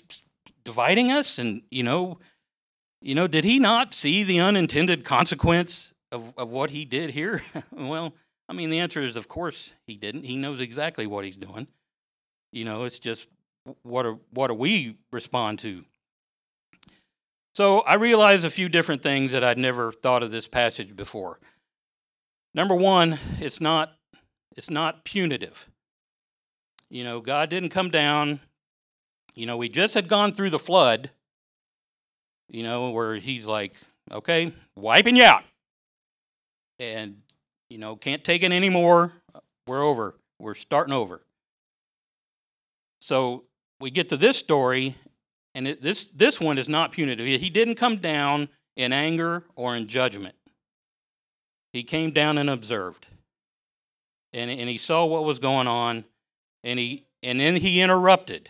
dividing 0.64 1.10
us 1.10 1.38
and 1.38 1.62
you 1.70 1.82
know, 1.82 2.18
you 3.00 3.14
know, 3.14 3.26
did 3.26 3.44
he 3.44 3.58
not 3.58 3.94
see 3.94 4.24
the 4.24 4.40
unintended 4.40 5.04
consequence 5.04 5.92
of, 6.12 6.32
of 6.36 6.50
what 6.50 6.70
he 6.70 6.84
did 6.84 7.10
here? 7.10 7.42
well, 7.72 8.14
I 8.48 8.52
mean, 8.52 8.70
the 8.70 8.80
answer 8.80 9.02
is 9.02 9.16
of 9.16 9.28
course 9.28 9.72
he 9.86 9.96
didn't. 9.96 10.24
He 10.24 10.36
knows 10.36 10.60
exactly 10.60 11.06
what 11.06 11.24
he's 11.24 11.36
doing. 11.36 11.66
You 12.52 12.64
know, 12.64 12.84
it's 12.84 12.98
just 12.98 13.28
what 13.82 14.06
are 14.06 14.18
what 14.30 14.48
do 14.48 14.54
we 14.54 14.98
respond 15.12 15.60
to? 15.60 15.84
So 17.54 17.80
I 17.80 17.94
realized 17.94 18.44
a 18.44 18.50
few 18.50 18.68
different 18.68 19.02
things 19.02 19.32
that 19.32 19.42
I'd 19.42 19.56
never 19.56 19.90
thought 19.90 20.22
of 20.22 20.30
this 20.30 20.46
passage 20.46 20.94
before. 20.94 21.40
Number 22.56 22.74
one, 22.74 23.18
it's 23.38 23.60
not 23.60 23.92
it's 24.56 24.70
not 24.70 25.04
punitive. 25.04 25.66
You 26.90 27.04
know, 27.04 27.20
God 27.20 27.50
didn't 27.50 27.68
come 27.68 27.90
down. 27.90 28.40
You 29.34 29.44
know, 29.44 29.58
we 29.58 29.68
just 29.68 29.92
had 29.92 30.08
gone 30.08 30.32
through 30.32 30.50
the 30.50 30.58
flood. 30.58 31.10
You 32.48 32.62
know, 32.62 32.90
where 32.90 33.16
He's 33.16 33.44
like, 33.44 33.74
okay, 34.10 34.52
wiping 34.76 35.16
you 35.16 35.24
out, 35.24 35.42
and 36.78 37.18
you 37.68 37.78
know, 37.78 37.96
can't 37.96 38.24
take 38.24 38.42
it 38.42 38.52
anymore. 38.52 39.12
We're 39.66 39.84
over. 39.84 40.14
We're 40.38 40.54
starting 40.54 40.94
over. 40.94 41.20
So 43.00 43.44
we 43.80 43.90
get 43.90 44.08
to 44.10 44.16
this 44.16 44.36
story, 44.36 44.96
and 45.54 45.66
it, 45.68 45.82
this, 45.82 46.10
this 46.10 46.40
one 46.40 46.56
is 46.56 46.68
not 46.68 46.92
punitive. 46.92 47.26
He 47.26 47.50
didn't 47.50 47.74
come 47.74 47.96
down 47.96 48.48
in 48.76 48.92
anger 48.92 49.44
or 49.56 49.74
in 49.74 49.88
judgment, 49.88 50.35
he 51.76 51.84
came 51.84 52.10
down 52.10 52.38
and 52.38 52.50
observed. 52.50 53.06
And, 54.32 54.50
and 54.50 54.68
he 54.68 54.78
saw 54.78 55.04
what 55.04 55.24
was 55.24 55.38
going 55.38 55.66
on, 55.66 56.04
and, 56.62 56.78
he, 56.78 57.06
and 57.22 57.40
then 57.40 57.56
he 57.56 57.80
interrupted. 57.80 58.48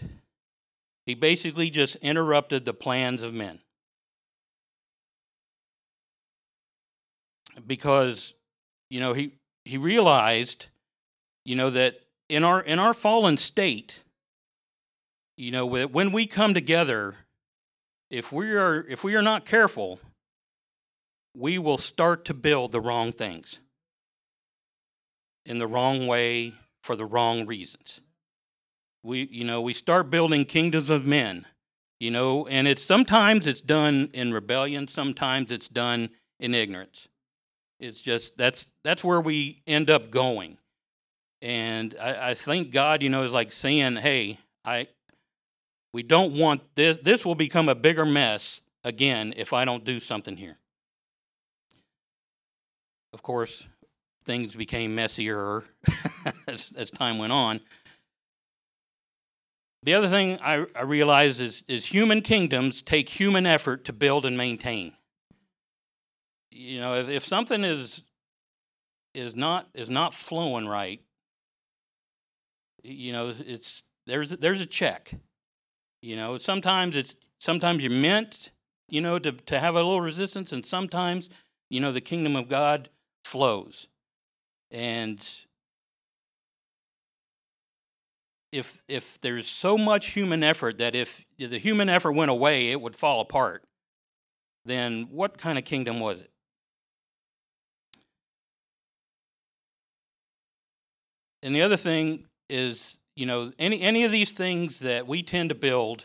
He 1.05 1.15
basically 1.15 1.71
just 1.71 1.97
interrupted 1.97 2.65
the 2.65 2.75
plans 2.75 3.23
of 3.23 3.33
men. 3.33 3.61
Because, 7.67 8.35
you 8.91 9.01
know, 9.01 9.13
he, 9.13 9.33
he 9.65 9.79
realized, 9.79 10.67
you 11.45 11.55
know, 11.55 11.71
that 11.71 12.01
in 12.29 12.43
our, 12.45 12.61
in 12.61 12.79
our 12.79 12.93
fallen 12.93 13.37
state, 13.37 14.03
you 15.37 15.51
know, 15.51 15.67
when 15.67 16.13
we 16.13 16.27
come 16.27 16.55
together, 16.55 17.15
if 18.11 18.33
we 18.33 18.53
are 18.53 18.87
if 18.89 19.05
we 19.05 19.15
are 19.17 19.23
not 19.23 19.45
careful, 19.45 20.01
we 21.37 21.59
will 21.59 21.79
start 21.79 22.25
to 22.25 22.35
build 22.35 22.73
the 22.73 22.81
wrong 22.81 23.13
things 23.13 23.61
in 25.45 25.59
the 25.59 25.67
wrong 25.67 26.07
way 26.07 26.55
for 26.83 26.97
the 26.97 27.05
wrong 27.05 27.47
reasons. 27.47 28.01
We 29.03 29.29
you 29.31 29.45
know, 29.45 29.61
we 29.61 29.75
start 29.75 30.11
building 30.11 30.45
kingdoms 30.45 30.91
of 30.91 31.05
men, 31.07 31.47
you 32.01 32.11
know, 32.11 32.47
and 32.47 32.67
it's 32.67 32.83
sometimes 32.83 33.47
it's 33.47 33.61
done 33.61 34.11
in 34.15 34.33
rebellion, 34.33 34.89
sometimes 34.89 35.53
it's 35.53 35.69
done 35.69 36.09
in 36.41 36.55
ignorance. 36.55 37.07
It's 37.79 38.01
just 38.01 38.39
that's 38.39 38.73
that's 38.83 39.05
where 39.05 39.21
we 39.21 39.63
end 39.67 39.91
up 39.91 40.11
going. 40.11 40.57
And 41.43 41.95
I, 42.01 42.31
I 42.31 42.35
think 42.35 42.71
God, 42.71 43.03
you 43.03 43.11
know, 43.11 43.25
is 43.25 43.33
like 43.33 43.53
saying, 43.53 43.97
Hey, 43.97 44.39
I 44.65 44.89
we 45.93 46.03
don't 46.03 46.35
want 46.35 46.63
this. 46.75 46.99
This 47.03 47.25
will 47.25 47.35
become 47.35 47.69
a 47.69 47.75
bigger 47.75 48.07
mess 48.07 48.61
again 48.85 49.35
if 49.37 49.53
I 49.53 49.65
don't 49.65 49.85
do 49.85 49.99
something 49.99 50.37
here. 50.37 50.57
Of 53.17 53.23
course, 53.23 53.67
things 54.27 54.55
became 54.55 54.95
messier 54.95 55.65
as, 56.47 56.71
as 56.77 56.91
time 56.91 57.17
went 57.17 57.33
on. 57.33 57.63
The 59.85 59.95
other 59.95 60.11
thing 60.11 60.39
I, 60.43 60.67
I 60.77 60.83
realize 60.83 61.41
is, 61.41 61.65
is 61.67 61.87
human 61.87 62.21
kingdoms 62.21 62.83
take 62.83 63.09
human 63.09 63.47
effort 63.47 63.87
to 63.87 63.95
build 63.95 64.27
and 64.27 64.37
maintain. 64.37 64.93
You 66.51 66.79
know, 66.81 66.93
if, 66.93 67.09
if 67.09 67.25
something 67.25 67.65
is 67.65 68.05
is 69.15 69.35
not 69.35 69.67
is 69.73 69.89
not 69.89 70.13
flowing 70.13 70.69
right, 70.69 71.01
you 72.83 73.15
know, 73.15 73.33
it's 73.35 73.83
there's 74.07 74.29
there's 74.29 74.61
a 74.61 74.67
check. 74.67 75.11
You 76.03 76.17
know, 76.17 76.37
sometimes 76.37 76.99
it's 76.99 77.17
sometimes 77.39 77.83
you're 77.83 77.91
meant, 77.91 78.51
you 78.91 79.01
know, 79.01 79.19
to, 79.19 79.33
to 79.33 79.59
have 79.59 79.75
a 79.75 79.79
little 79.79 80.03
resistance, 80.03 80.53
and 80.53 80.67
sometimes, 80.67 81.31
you 81.71 81.81
know, 81.81 81.93
the 81.93 82.03
kingdom 82.03 82.37
of 82.37 82.51
God 82.51 82.91
flows. 83.27 83.87
And 84.71 85.27
if 88.53 88.81
if 88.89 89.21
there's 89.21 89.47
so 89.47 89.77
much 89.77 90.09
human 90.09 90.43
effort 90.43 90.79
that 90.79 90.95
if 90.95 91.27
the 91.39 91.59
human 91.59 91.89
effort 91.89 92.13
went 92.13 92.31
away, 92.31 92.71
it 92.71 92.81
would 92.81 92.97
fall 92.97 93.21
apart, 93.21 93.65
then 94.65 95.09
what 95.11 95.39
kind 95.39 95.59
of 95.59 95.65
kingdom 95.65 96.01
was 96.01 96.21
it? 96.21 96.31
And 101.43 101.55
the 101.55 101.63
other 101.63 101.77
thing 101.77 102.25
is 102.49 102.99
you 103.17 103.25
know, 103.25 103.51
any 103.59 103.81
any 103.81 104.05
of 104.05 104.13
these 104.13 104.33
things 104.33 104.81
that 104.81 105.07
we 105.07 105.23
tend 105.23 105.49
to 105.49 105.55
build, 105.55 106.05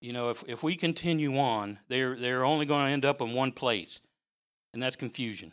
you 0.00 0.12
know, 0.12 0.28
if 0.28 0.44
if 0.46 0.62
we 0.62 0.76
continue 0.76 1.38
on, 1.38 1.78
they're 1.88 2.14
they're 2.16 2.44
only 2.44 2.66
going 2.66 2.86
to 2.86 2.92
end 2.92 3.06
up 3.06 3.22
in 3.22 3.32
one 3.32 3.50
place, 3.50 4.00
and 4.74 4.82
that's 4.82 4.94
confusion, 4.94 5.52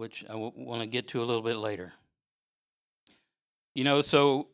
which 0.00 0.24
I 0.24 0.32
w- 0.32 0.52
want 0.56 0.80
to 0.80 0.86
get 0.86 1.08
to 1.08 1.22
a 1.22 1.24
little 1.24 1.42
bit 1.42 1.56
later. 1.56 1.92
You 3.74 3.84
know, 3.84 4.00
so 4.00 4.48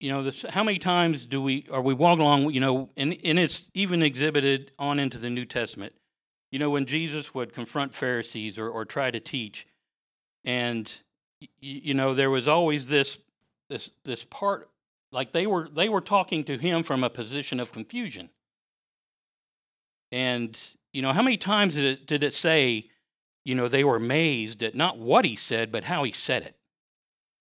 you 0.00 0.10
know, 0.10 0.22
this, 0.22 0.46
how 0.48 0.64
many 0.64 0.78
times 0.78 1.26
do 1.26 1.42
we 1.42 1.66
are 1.70 1.82
we 1.82 1.92
walk 1.92 2.18
along? 2.18 2.50
You 2.50 2.60
know, 2.60 2.88
and 2.96 3.16
and 3.22 3.38
it's 3.38 3.70
even 3.74 4.02
exhibited 4.02 4.72
on 4.78 4.98
into 4.98 5.18
the 5.18 5.28
New 5.28 5.44
Testament. 5.44 5.92
You 6.50 6.58
know, 6.58 6.70
when 6.70 6.86
Jesus 6.86 7.34
would 7.34 7.52
confront 7.52 7.94
Pharisees 7.94 8.58
or, 8.58 8.68
or 8.68 8.84
try 8.84 9.10
to 9.10 9.20
teach, 9.20 9.66
and 10.44 10.90
y- 11.40 11.48
you 11.60 11.94
know, 11.94 12.14
there 12.14 12.30
was 12.30 12.48
always 12.48 12.88
this 12.88 13.18
this 13.68 13.90
this 14.04 14.24
part 14.24 14.70
like 15.12 15.32
they 15.32 15.46
were 15.46 15.68
they 15.68 15.90
were 15.90 16.00
talking 16.00 16.44
to 16.44 16.56
him 16.56 16.82
from 16.82 17.04
a 17.04 17.10
position 17.10 17.60
of 17.60 17.70
confusion. 17.72 18.30
And 20.12 20.58
you 20.92 21.02
know, 21.02 21.12
how 21.12 21.22
many 21.22 21.36
times 21.36 21.74
did 21.74 21.84
it 21.84 22.06
did 22.06 22.22
it 22.24 22.34
say, 22.34 22.88
you 23.44 23.54
know, 23.54 23.68
they 23.68 23.84
were 23.84 23.96
amazed 23.96 24.62
at 24.62 24.74
not 24.74 24.98
what 24.98 25.24
he 25.24 25.36
said, 25.36 25.72
but 25.72 25.84
how 25.84 26.04
he 26.04 26.12
said 26.12 26.42
it. 26.42 26.56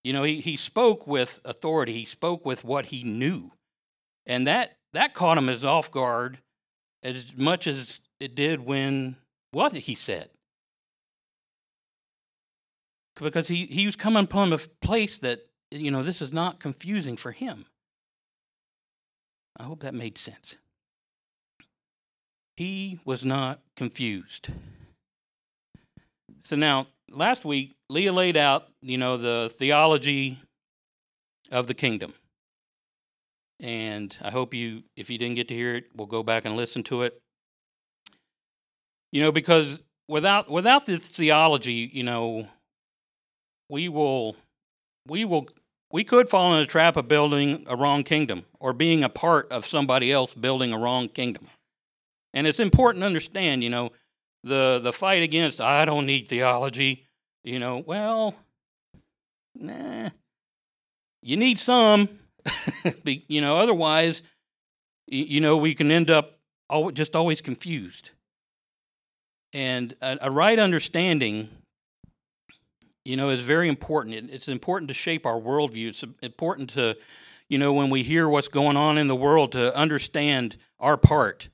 You 0.03 0.13
know, 0.13 0.23
he, 0.23 0.39
he 0.39 0.55
spoke 0.55 1.07
with 1.07 1.39
authority. 1.43 1.93
He 1.93 2.05
spoke 2.05 2.45
with 2.45 2.63
what 2.63 2.87
he 2.87 3.03
knew. 3.03 3.51
And 4.25 4.47
that 4.47 4.77
that 4.93 5.13
caught 5.13 5.37
him 5.37 5.49
as 5.49 5.65
off 5.65 5.91
guard 5.91 6.39
as 7.03 7.35
much 7.35 7.67
as 7.67 7.99
it 8.19 8.35
did 8.35 8.59
when 8.59 9.15
what 9.51 9.73
he 9.73 9.95
said. 9.95 10.29
Because 13.15 13.49
he, 13.49 13.65
he 13.65 13.85
was 13.85 13.97
coming 13.97 14.23
upon 14.23 14.53
a 14.53 14.57
place 14.57 15.17
that, 15.19 15.41
you 15.71 15.91
know, 15.91 16.03
this 16.03 16.21
is 16.21 16.31
not 16.31 16.59
confusing 16.59 17.17
for 17.17 17.31
him. 17.31 17.65
I 19.57 19.63
hope 19.63 19.81
that 19.81 19.93
made 19.93 20.17
sense. 20.17 20.55
He 22.59 22.99
was 23.05 23.23
not 23.23 23.61
confused. 23.77 24.49
So 26.43 26.57
now, 26.57 26.87
last 27.09 27.45
week, 27.45 27.77
Leah 27.89 28.11
laid 28.11 28.35
out, 28.35 28.67
you 28.81 28.97
know, 28.97 29.15
the 29.15 29.49
theology 29.57 30.39
of 31.53 31.67
the 31.67 31.73
kingdom. 31.73 32.13
And 33.61 34.13
I 34.21 34.29
hope 34.29 34.53
you, 34.53 34.83
if 34.97 35.09
you 35.09 35.17
didn't 35.17 35.35
get 35.35 35.47
to 35.47 35.53
hear 35.53 35.75
it, 35.75 35.85
we'll 35.95 36.07
go 36.07 36.21
back 36.21 36.43
and 36.43 36.57
listen 36.57 36.83
to 36.83 37.03
it. 37.03 37.21
You 39.13 39.21
know, 39.21 39.31
because 39.31 39.79
without 40.09 40.51
without 40.51 40.85
this 40.85 41.07
theology, 41.07 41.89
you 41.93 42.03
know, 42.03 42.49
we 43.69 43.87
will 43.87 44.35
we 45.07 45.23
will 45.23 45.47
we 45.93 46.03
could 46.03 46.27
fall 46.27 46.53
in 46.55 46.61
a 46.61 46.67
trap 46.67 46.97
of 46.97 47.07
building 47.07 47.63
a 47.69 47.77
wrong 47.77 48.03
kingdom 48.03 48.43
or 48.59 48.73
being 48.73 49.01
a 49.01 49.07
part 49.07 49.49
of 49.49 49.65
somebody 49.65 50.11
else 50.11 50.33
building 50.33 50.73
a 50.73 50.77
wrong 50.77 51.07
kingdom. 51.07 51.47
And 52.33 52.45
it's 52.45 52.59
important 52.59 53.01
to 53.01 53.07
understand, 53.07 53.63
you 53.63 53.69
know, 53.69 53.91
the 54.43 54.79
the 54.81 54.93
fight 54.93 55.23
against 55.23 55.59
I 55.59 55.85
don't 55.85 56.05
need 56.05 56.27
theology, 56.27 57.05
you 57.43 57.59
know, 57.59 57.83
well, 57.85 58.35
nah. 59.55 60.09
You 61.21 61.35
need 61.35 61.59
some, 61.59 62.07
you 63.03 63.41
know, 63.41 63.57
otherwise 63.57 64.23
you 65.11 65.41
know, 65.41 65.57
we 65.57 65.73
can 65.73 65.91
end 65.91 66.09
up 66.09 66.39
just 66.93 67.15
always 67.15 67.41
confused. 67.41 68.11
And 69.53 69.95
a, 70.01 70.17
a 70.23 70.31
right 70.31 70.59
understanding, 70.59 71.49
you 73.03 73.17
know, 73.17 73.29
is 73.29 73.41
very 73.41 73.67
important. 73.67 74.29
It's 74.31 74.47
important 74.47 74.87
to 74.89 74.93
shape 74.93 75.25
our 75.25 75.39
worldview. 75.39 75.89
It's 75.89 76.03
important 76.21 76.69
to, 76.71 76.95
you 77.47 77.57
know, 77.57 77.73
when 77.73 77.89
we 77.89 78.03
hear 78.03 78.29
what's 78.29 78.47
going 78.47 78.77
on 78.77 78.97
in 78.97 79.07
the 79.07 79.15
world, 79.15 79.51
to 79.53 79.75
understand 79.75 80.57
our 80.79 80.97
part, 80.97 81.49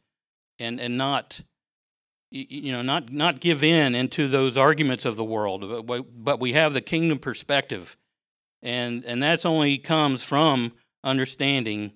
and 0.59 0.79
and 0.79 0.97
not, 0.97 1.41
you 2.31 2.71
know, 2.71 2.81
not 2.81 3.11
not 3.11 3.39
give 3.39 3.63
in 3.63 3.95
into 3.95 4.27
those 4.27 4.57
arguments 4.57 5.05
of 5.05 5.15
the 5.15 5.23
world. 5.23 5.85
But, 5.85 6.23
but 6.23 6.39
we 6.39 6.53
have 6.53 6.73
the 6.73 6.81
kingdom 6.81 7.19
perspective, 7.19 7.97
and 8.61 9.03
and 9.05 9.21
that's 9.21 9.45
only 9.45 9.77
comes 9.77 10.23
from 10.23 10.73
understanding, 11.03 11.93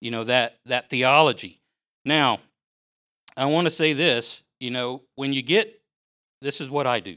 you 0.00 0.10
know, 0.10 0.24
that 0.24 0.58
that 0.66 0.90
theology. 0.90 1.60
Now, 2.04 2.40
I 3.36 3.46
want 3.46 3.66
to 3.66 3.70
say 3.70 3.92
this 3.92 4.42
you 4.60 4.70
know, 4.70 5.02
when 5.16 5.32
you 5.32 5.42
get, 5.42 5.80
this 6.42 6.60
is 6.60 6.70
what 6.70 6.86
I 6.86 7.00
do. 7.00 7.16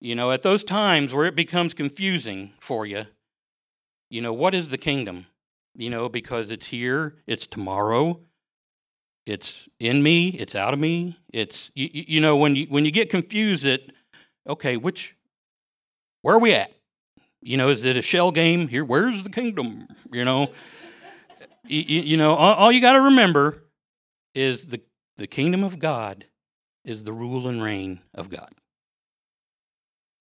You 0.00 0.14
know, 0.14 0.30
at 0.32 0.42
those 0.42 0.64
times 0.64 1.14
where 1.14 1.26
it 1.26 1.34
becomes 1.34 1.74
confusing 1.74 2.52
for 2.60 2.84
you, 2.84 3.06
you 4.10 4.20
know, 4.20 4.32
what 4.32 4.54
is 4.54 4.68
the 4.68 4.78
kingdom? 4.78 5.26
You 5.74 5.90
know, 5.90 6.08
because 6.08 6.50
it's 6.50 6.66
here, 6.66 7.14
it's 7.26 7.46
tomorrow, 7.46 8.20
it's 9.28 9.68
in 9.78 10.02
me, 10.02 10.28
it's 10.28 10.54
out 10.54 10.74
of 10.74 10.80
me. 10.80 11.18
It's 11.32 11.70
you, 11.74 11.88
you 11.92 12.20
know 12.20 12.36
when 12.36 12.56
you 12.56 12.66
when 12.68 12.84
you 12.84 12.90
get 12.90 13.10
confused 13.10 13.66
at 13.66 13.80
okay, 14.48 14.76
which 14.76 15.14
where 16.22 16.34
are 16.34 16.40
we 16.40 16.54
at? 16.54 16.72
You 17.40 17.56
know, 17.56 17.68
is 17.68 17.84
it 17.84 17.96
a 17.96 18.02
shell 18.02 18.30
game 18.30 18.68
here? 18.68 18.84
Where's 18.84 19.22
the 19.22 19.30
kingdom? 19.30 19.88
You 20.12 20.24
know, 20.24 20.52
you, 21.64 22.00
you 22.00 22.16
know 22.16 22.34
all, 22.34 22.54
all 22.54 22.72
you 22.72 22.80
got 22.80 22.92
to 22.92 23.00
remember 23.00 23.64
is 24.34 24.66
the 24.66 24.80
the 25.18 25.26
kingdom 25.26 25.64
of 25.64 25.78
God 25.78 26.26
is 26.84 27.04
the 27.04 27.12
rule 27.12 27.48
and 27.48 27.62
reign 27.62 28.00
of 28.14 28.30
God. 28.30 28.50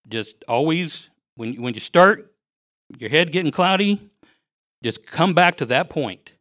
Just 0.07 0.43
always, 0.47 1.09
when, 1.35 1.61
when 1.61 1.73
you 1.73 1.79
start 1.79 2.33
your 2.97 3.09
head 3.09 3.31
getting 3.31 3.51
cloudy, 3.51 4.09
just 4.83 5.05
come 5.05 5.33
back 5.33 5.55
to 5.55 5.65
that 5.65 5.89
point. 5.89 6.33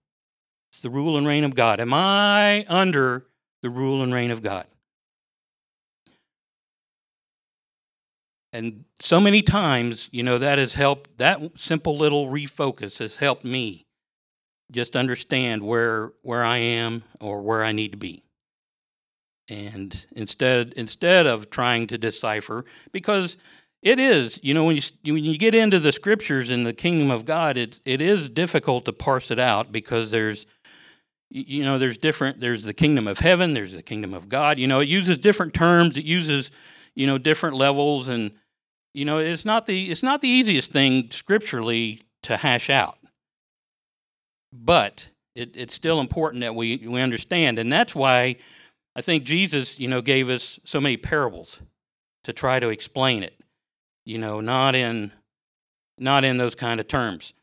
It's 0.76 0.82
the 0.82 0.90
rule 0.90 1.16
and 1.16 1.26
reign 1.26 1.42
of 1.42 1.54
God. 1.54 1.80
Am 1.80 1.94
I 1.94 2.66
under 2.68 3.24
the 3.62 3.70
rule 3.70 4.02
and 4.02 4.12
reign 4.12 4.30
of 4.30 4.42
God? 4.42 4.66
And 8.52 8.84
so 9.00 9.18
many 9.18 9.40
times, 9.40 10.10
you 10.12 10.22
know, 10.22 10.36
that 10.36 10.58
has 10.58 10.74
helped, 10.74 11.16
that 11.16 11.40
simple 11.54 11.96
little 11.96 12.26
refocus 12.26 12.98
has 12.98 13.16
helped 13.16 13.42
me 13.42 13.86
just 14.70 14.96
understand 14.96 15.62
where, 15.62 16.12
where 16.20 16.44
I 16.44 16.58
am 16.58 17.04
or 17.22 17.40
where 17.40 17.64
I 17.64 17.72
need 17.72 17.92
to 17.92 17.96
be 17.96 18.22
and 19.48 20.04
instead 20.14 20.74
instead 20.76 21.24
of 21.24 21.48
trying 21.48 21.86
to 21.86 21.96
decipher 21.96 22.64
because 22.90 23.36
it 23.80 24.00
is 24.00 24.40
you 24.42 24.52
know 24.52 24.64
when 24.64 24.74
you 24.74 24.82
when 25.04 25.22
you 25.22 25.38
get 25.38 25.54
into 25.54 25.78
the 25.78 25.92
scriptures 25.92 26.50
in 26.50 26.64
the 26.64 26.72
kingdom 26.72 27.12
of 27.12 27.24
god 27.24 27.56
it 27.56 27.78
it 27.84 28.00
is 28.00 28.28
difficult 28.28 28.84
to 28.84 28.92
parse 28.92 29.30
it 29.30 29.38
out 29.38 29.70
because 29.70 30.10
there's 30.10 30.46
you 31.30 31.64
know 31.64 31.78
there's 31.78 31.98
different 31.98 32.40
there's 32.40 32.64
the 32.64 32.72
kingdom 32.72 33.08
of 33.08 33.18
heaven 33.18 33.54
there's 33.54 33.72
the 33.72 33.82
kingdom 33.82 34.14
of 34.14 34.28
god 34.28 34.58
you 34.58 34.66
know 34.66 34.80
it 34.80 34.88
uses 34.88 35.18
different 35.18 35.52
terms 35.52 35.96
it 35.96 36.04
uses 36.04 36.50
you 36.94 37.06
know 37.06 37.18
different 37.18 37.56
levels 37.56 38.08
and 38.08 38.30
you 38.94 39.04
know 39.04 39.18
it's 39.18 39.44
not 39.44 39.66
the 39.66 39.90
it's 39.90 40.02
not 40.02 40.20
the 40.20 40.28
easiest 40.28 40.72
thing 40.72 41.10
scripturally 41.10 42.00
to 42.22 42.36
hash 42.36 42.70
out 42.70 42.98
but 44.52 45.08
it, 45.34 45.50
it's 45.54 45.74
still 45.74 46.00
important 46.00 46.42
that 46.42 46.54
we 46.54 46.76
we 46.86 47.00
understand 47.00 47.58
and 47.58 47.72
that's 47.72 47.94
why 47.94 48.36
I 48.96 49.02
think 49.02 49.24
Jesus, 49.24 49.78
you 49.78 49.88
know, 49.88 50.00
gave 50.00 50.30
us 50.30 50.58
so 50.64 50.80
many 50.80 50.96
parables 50.96 51.60
to 52.24 52.32
try 52.32 52.58
to 52.58 52.70
explain 52.70 53.22
it. 53.22 53.38
You 54.06 54.16
know, 54.16 54.40
not 54.40 54.74
in 54.74 55.12
not 55.98 56.24
in 56.24 56.38
those 56.38 56.54
kind 56.54 56.80
of 56.80 56.88
terms. 56.88 57.34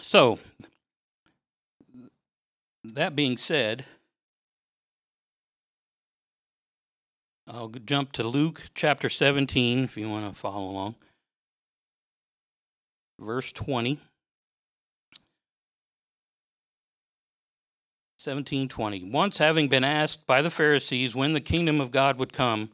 So, 0.00 0.38
that 2.84 3.16
being 3.16 3.38
said, 3.38 3.86
I'll 7.46 7.68
jump 7.68 8.12
to 8.12 8.22
Luke 8.22 8.64
chapter 8.74 9.08
17 9.08 9.84
if 9.84 9.96
you 9.96 10.08
want 10.08 10.28
to 10.28 10.38
follow 10.38 10.68
along. 10.68 10.96
Verse 13.18 13.52
20. 13.52 14.00
1720. 18.18 19.10
Once 19.10 19.38
having 19.38 19.68
been 19.68 19.84
asked 19.84 20.26
by 20.26 20.40
the 20.40 20.50
Pharisees 20.50 21.14
when 21.14 21.34
the 21.34 21.40
kingdom 21.40 21.80
of 21.80 21.90
God 21.90 22.18
would 22.18 22.32
come, 22.32 22.70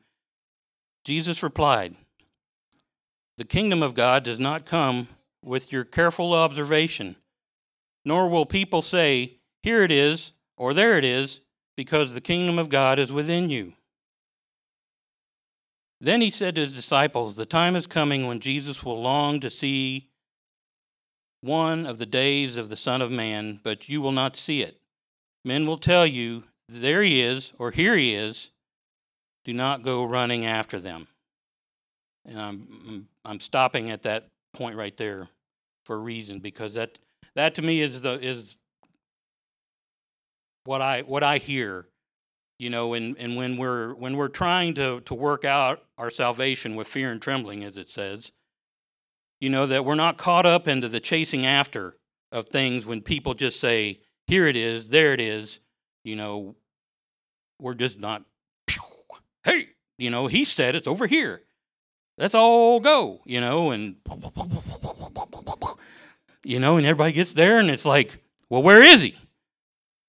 Jesus 1.05 1.42
replied, 1.42 1.96
The 3.37 3.44
kingdom 3.44 3.83
of 3.83 3.94
God 3.94 4.23
does 4.23 4.38
not 4.38 4.64
come 4.64 5.09
with 5.42 5.73
your 5.73 5.83
careful 5.83 6.35
observation, 6.35 7.16
nor 8.05 8.29
will 8.29 8.46
people 8.46 8.83
say, 8.83 9.39
Here 9.62 9.83
it 9.83 9.90
is, 9.90 10.33
or 10.57 10.73
there 10.73 10.96
it 10.96 11.05
is, 11.05 11.40
because 11.77 12.14
the 12.14 12.20
kingdom 12.20 12.59
of 12.59 12.68
God 12.68 12.99
is 12.99 13.12
within 13.12 13.51
you. 13.51 13.75
Then 16.01 16.23
he 16.23 16.31
said 16.31 16.55
to 16.55 16.62
his 16.62 16.73
disciples, 16.73 17.37
The 17.37 17.46
time 17.46 17.77
is 17.77 17.87
coming 17.87 18.27
when 18.27 18.40
Jesus 18.40 18.83
will 18.83 19.01
long 19.01 19.38
to 19.40 19.51
see 19.51 20.09
one 21.42 21.87
of 21.87 21.99
the 21.99 22.07
days 22.07 22.57
of 22.57 22.68
the 22.68 22.77
Son 22.77 23.03
of 23.03 23.11
Man, 23.11 23.61
but 23.62 23.88
you 23.88 24.01
will 24.01 24.12
not 24.12 24.37
see 24.37 24.62
it. 24.62 24.79
Men 25.44 25.66
will 25.66 25.79
tell 25.79 26.07
you, 26.07 26.44
there 26.68 27.03
he 27.03 27.20
is, 27.20 27.53
or 27.59 27.70
here 27.70 27.96
he 27.96 28.14
is. 28.14 28.51
Do 29.44 29.53
not 29.53 29.83
go 29.83 30.05
running 30.05 30.44
after 30.44 30.79
them. 30.79 31.09
And 32.27 32.40
I'm, 32.40 33.09
I'm 33.25 33.40
stopping 33.40 33.90
at 33.90 34.03
that 34.03 34.29
point 34.53 34.77
right 34.77 34.96
there 34.96 35.29
for 35.85 35.96
a 35.96 35.99
reason, 35.99 36.40
because 36.40 36.75
that, 36.75 36.99
that 37.35 37.55
to 37.55 37.62
me 37.62 37.81
is, 37.81 38.03
the, 38.03 38.20
is 38.20 38.57
what, 40.64 40.81
I, 40.81 41.03
what 41.03 41.23
I 41.23 41.38
hear. 41.38 41.87
You 42.59 42.68
know, 42.68 42.92
and, 42.92 43.16
and 43.18 43.37
when 43.37 43.57
we're 43.57 43.94
when 43.94 44.18
we're 44.18 44.29
trying 44.29 44.75
to, 44.75 45.01
to 45.07 45.14
work 45.14 45.46
out 45.46 45.83
our 45.96 46.11
salvation 46.11 46.77
with 46.77 46.87
fear 46.87 47.11
and 47.11 47.23
trembling, 47.23 47.64
as 47.64 47.79
it 47.79 47.88
says, 47.88 48.33
you 49.40 49.49
know, 49.49 49.64
that 49.64 49.87
we're 49.87 49.94
not 49.94 50.18
caught 50.18 50.44
up 50.44 50.68
into 50.68 50.87
the 50.87 51.01
chasing 51.01 51.46
after 51.46 51.96
of 52.31 52.51
things 52.51 52.85
when 52.85 53.01
people 53.01 53.33
just 53.33 53.59
say, 53.61 54.01
here 54.27 54.46
it 54.46 54.57
is, 54.57 54.90
there 54.90 55.14
it 55.14 55.20
is. 55.20 55.59
You 56.05 56.16
know, 56.16 56.55
we're 57.59 57.73
just 57.73 57.99
not, 57.99 58.25
hey, 59.44 59.68
you 59.96 60.11
know, 60.11 60.27
he 60.27 60.44
said 60.44 60.75
it's 60.75 60.87
over 60.87 61.07
here. 61.07 61.40
let's 62.18 62.35
all 62.35 62.81
go, 62.81 63.20
you 63.25 63.40
know, 63.40 63.70
and 63.70 63.96
you 66.44 66.61
know, 66.61 66.77
and 66.77 66.87
everybody 66.87 67.12
gets 67.12 67.33
there, 67.33 67.59
and 67.59 67.70
it's 67.70 67.85
like, 67.87 68.23
well, 68.49 68.62
where 68.62 68.83
is 68.83 69.03
he? 69.03 69.16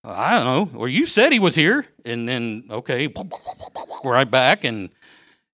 I 0.04 0.36
don't 0.36 0.46
know. 0.46 0.80
Well, 0.80 0.88
you 0.88 1.06
said 1.06 1.32
he 1.32 1.40
was 1.40 1.56
here, 1.56 1.86
and 2.06 2.28
then 2.28 2.64
okay, 2.70 3.14
right 4.04 4.30
back, 4.30 4.64
and 4.64 4.90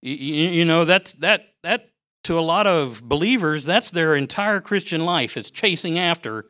you, 0.01 0.13
you 0.13 0.65
know 0.65 0.85
that's 0.85 1.13
that 1.15 1.41
that 1.63 1.89
to 2.23 2.39
a 2.39 2.41
lot 2.41 2.67
of 2.67 3.03
believers, 3.03 3.65
that's 3.65 3.91
their 3.91 4.15
entire 4.15 4.61
Christian 4.61 5.05
life. 5.05 5.37
It's 5.37 5.51
chasing 5.51 5.99
after 5.99 6.45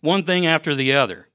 one 0.00 0.24
thing 0.24 0.46
after 0.46 0.74
the 0.74 0.92
other, 0.92 1.28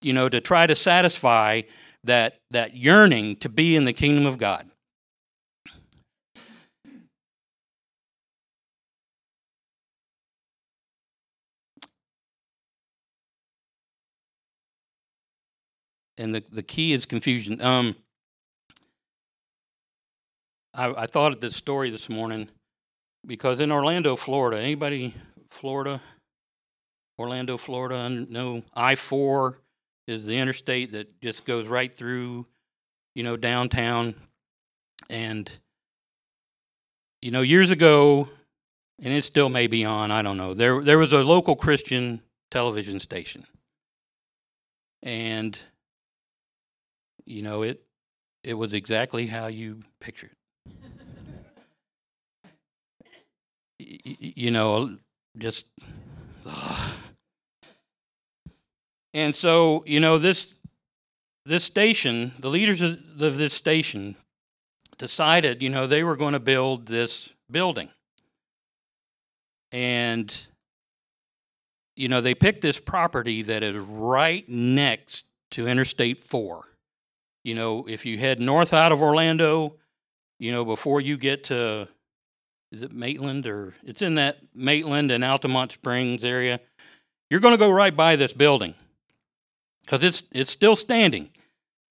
you 0.00 0.12
know, 0.12 0.28
to 0.28 0.40
try 0.40 0.66
to 0.66 0.74
satisfy 0.74 1.62
that 2.04 2.40
that 2.50 2.76
yearning 2.76 3.36
to 3.36 3.48
be 3.48 3.76
in 3.76 3.84
the 3.84 3.92
kingdom 3.92 4.26
of 4.26 4.38
God. 4.38 4.70
And 16.16 16.34
the, 16.34 16.44
the 16.50 16.62
key 16.62 16.92
is 16.92 17.06
confusion. 17.06 17.60
Um, 17.60 17.96
I, 20.72 21.02
I 21.02 21.06
thought 21.06 21.32
of 21.32 21.40
this 21.40 21.56
story 21.56 21.90
this 21.90 22.08
morning 22.08 22.48
because 23.26 23.60
in 23.60 23.70
Orlando, 23.70 24.16
Florida, 24.16 24.60
anybody 24.60 25.14
Florida, 25.50 26.00
Orlando, 27.18 27.56
Florida, 27.56 28.08
no 28.10 28.62
I 28.74 28.96
four 28.96 29.60
is 30.06 30.26
the 30.26 30.36
interstate 30.36 30.92
that 30.92 31.20
just 31.20 31.44
goes 31.44 31.68
right 31.68 31.94
through, 31.94 32.46
you 33.14 33.22
know, 33.22 33.36
downtown, 33.36 34.14
and 35.08 35.50
you 37.22 37.30
know, 37.30 37.40
years 37.40 37.70
ago, 37.70 38.28
and 39.00 39.14
it 39.14 39.22
still 39.22 39.48
may 39.48 39.66
be 39.66 39.84
on. 39.84 40.10
I 40.10 40.22
don't 40.22 40.36
know. 40.36 40.54
There 40.54 40.82
there 40.82 40.98
was 40.98 41.12
a 41.12 41.18
local 41.18 41.56
Christian 41.56 42.20
television 42.50 43.00
station, 43.00 43.46
and 45.02 45.58
you 47.26 47.42
know 47.42 47.62
it 47.62 47.82
it 48.42 48.54
was 48.54 48.74
exactly 48.74 49.26
how 49.26 49.46
you 49.46 49.80
pictured 50.00 50.30
you 53.78 54.50
know 54.50 54.96
just 55.38 55.66
ugh. 56.46 56.92
and 59.12 59.34
so 59.34 59.82
you 59.86 60.00
know 60.00 60.18
this 60.18 60.58
this 61.46 61.64
station 61.64 62.32
the 62.38 62.48
leaders 62.48 62.80
of 62.80 62.98
this 63.18 63.52
station 63.52 64.16
decided 64.98 65.62
you 65.62 65.70
know 65.70 65.86
they 65.86 66.02
were 66.02 66.16
going 66.16 66.32
to 66.32 66.40
build 66.40 66.86
this 66.86 67.30
building. 67.50 67.90
And 69.72 70.46
you 71.96 72.08
know 72.08 72.20
they 72.20 72.34
picked 72.34 72.62
this 72.62 72.80
property 72.80 73.42
that 73.42 73.62
is 73.62 73.76
right 73.76 74.48
next 74.48 75.26
to 75.52 75.66
interstate 75.68 76.20
4 76.20 76.64
you 77.44 77.54
know, 77.54 77.86
if 77.86 78.04
you 78.04 78.18
head 78.18 78.40
north 78.40 78.72
out 78.72 78.90
of 78.90 79.02
Orlando, 79.02 79.76
you 80.38 80.50
know, 80.50 80.64
before 80.64 81.00
you 81.00 81.16
get 81.16 81.44
to, 81.44 81.86
is 82.72 82.82
it 82.82 82.92
Maitland 82.92 83.46
or 83.46 83.74
it's 83.84 84.02
in 84.02 84.16
that 84.16 84.38
Maitland 84.54 85.10
and 85.10 85.22
Altamonte 85.22 85.72
Springs 85.72 86.24
area, 86.24 86.58
you're 87.30 87.40
going 87.40 87.54
to 87.54 87.58
go 87.58 87.70
right 87.70 87.94
by 87.94 88.16
this 88.16 88.32
building 88.32 88.74
because 89.84 90.02
it's 90.02 90.24
it's 90.32 90.50
still 90.50 90.74
standing. 90.74 91.30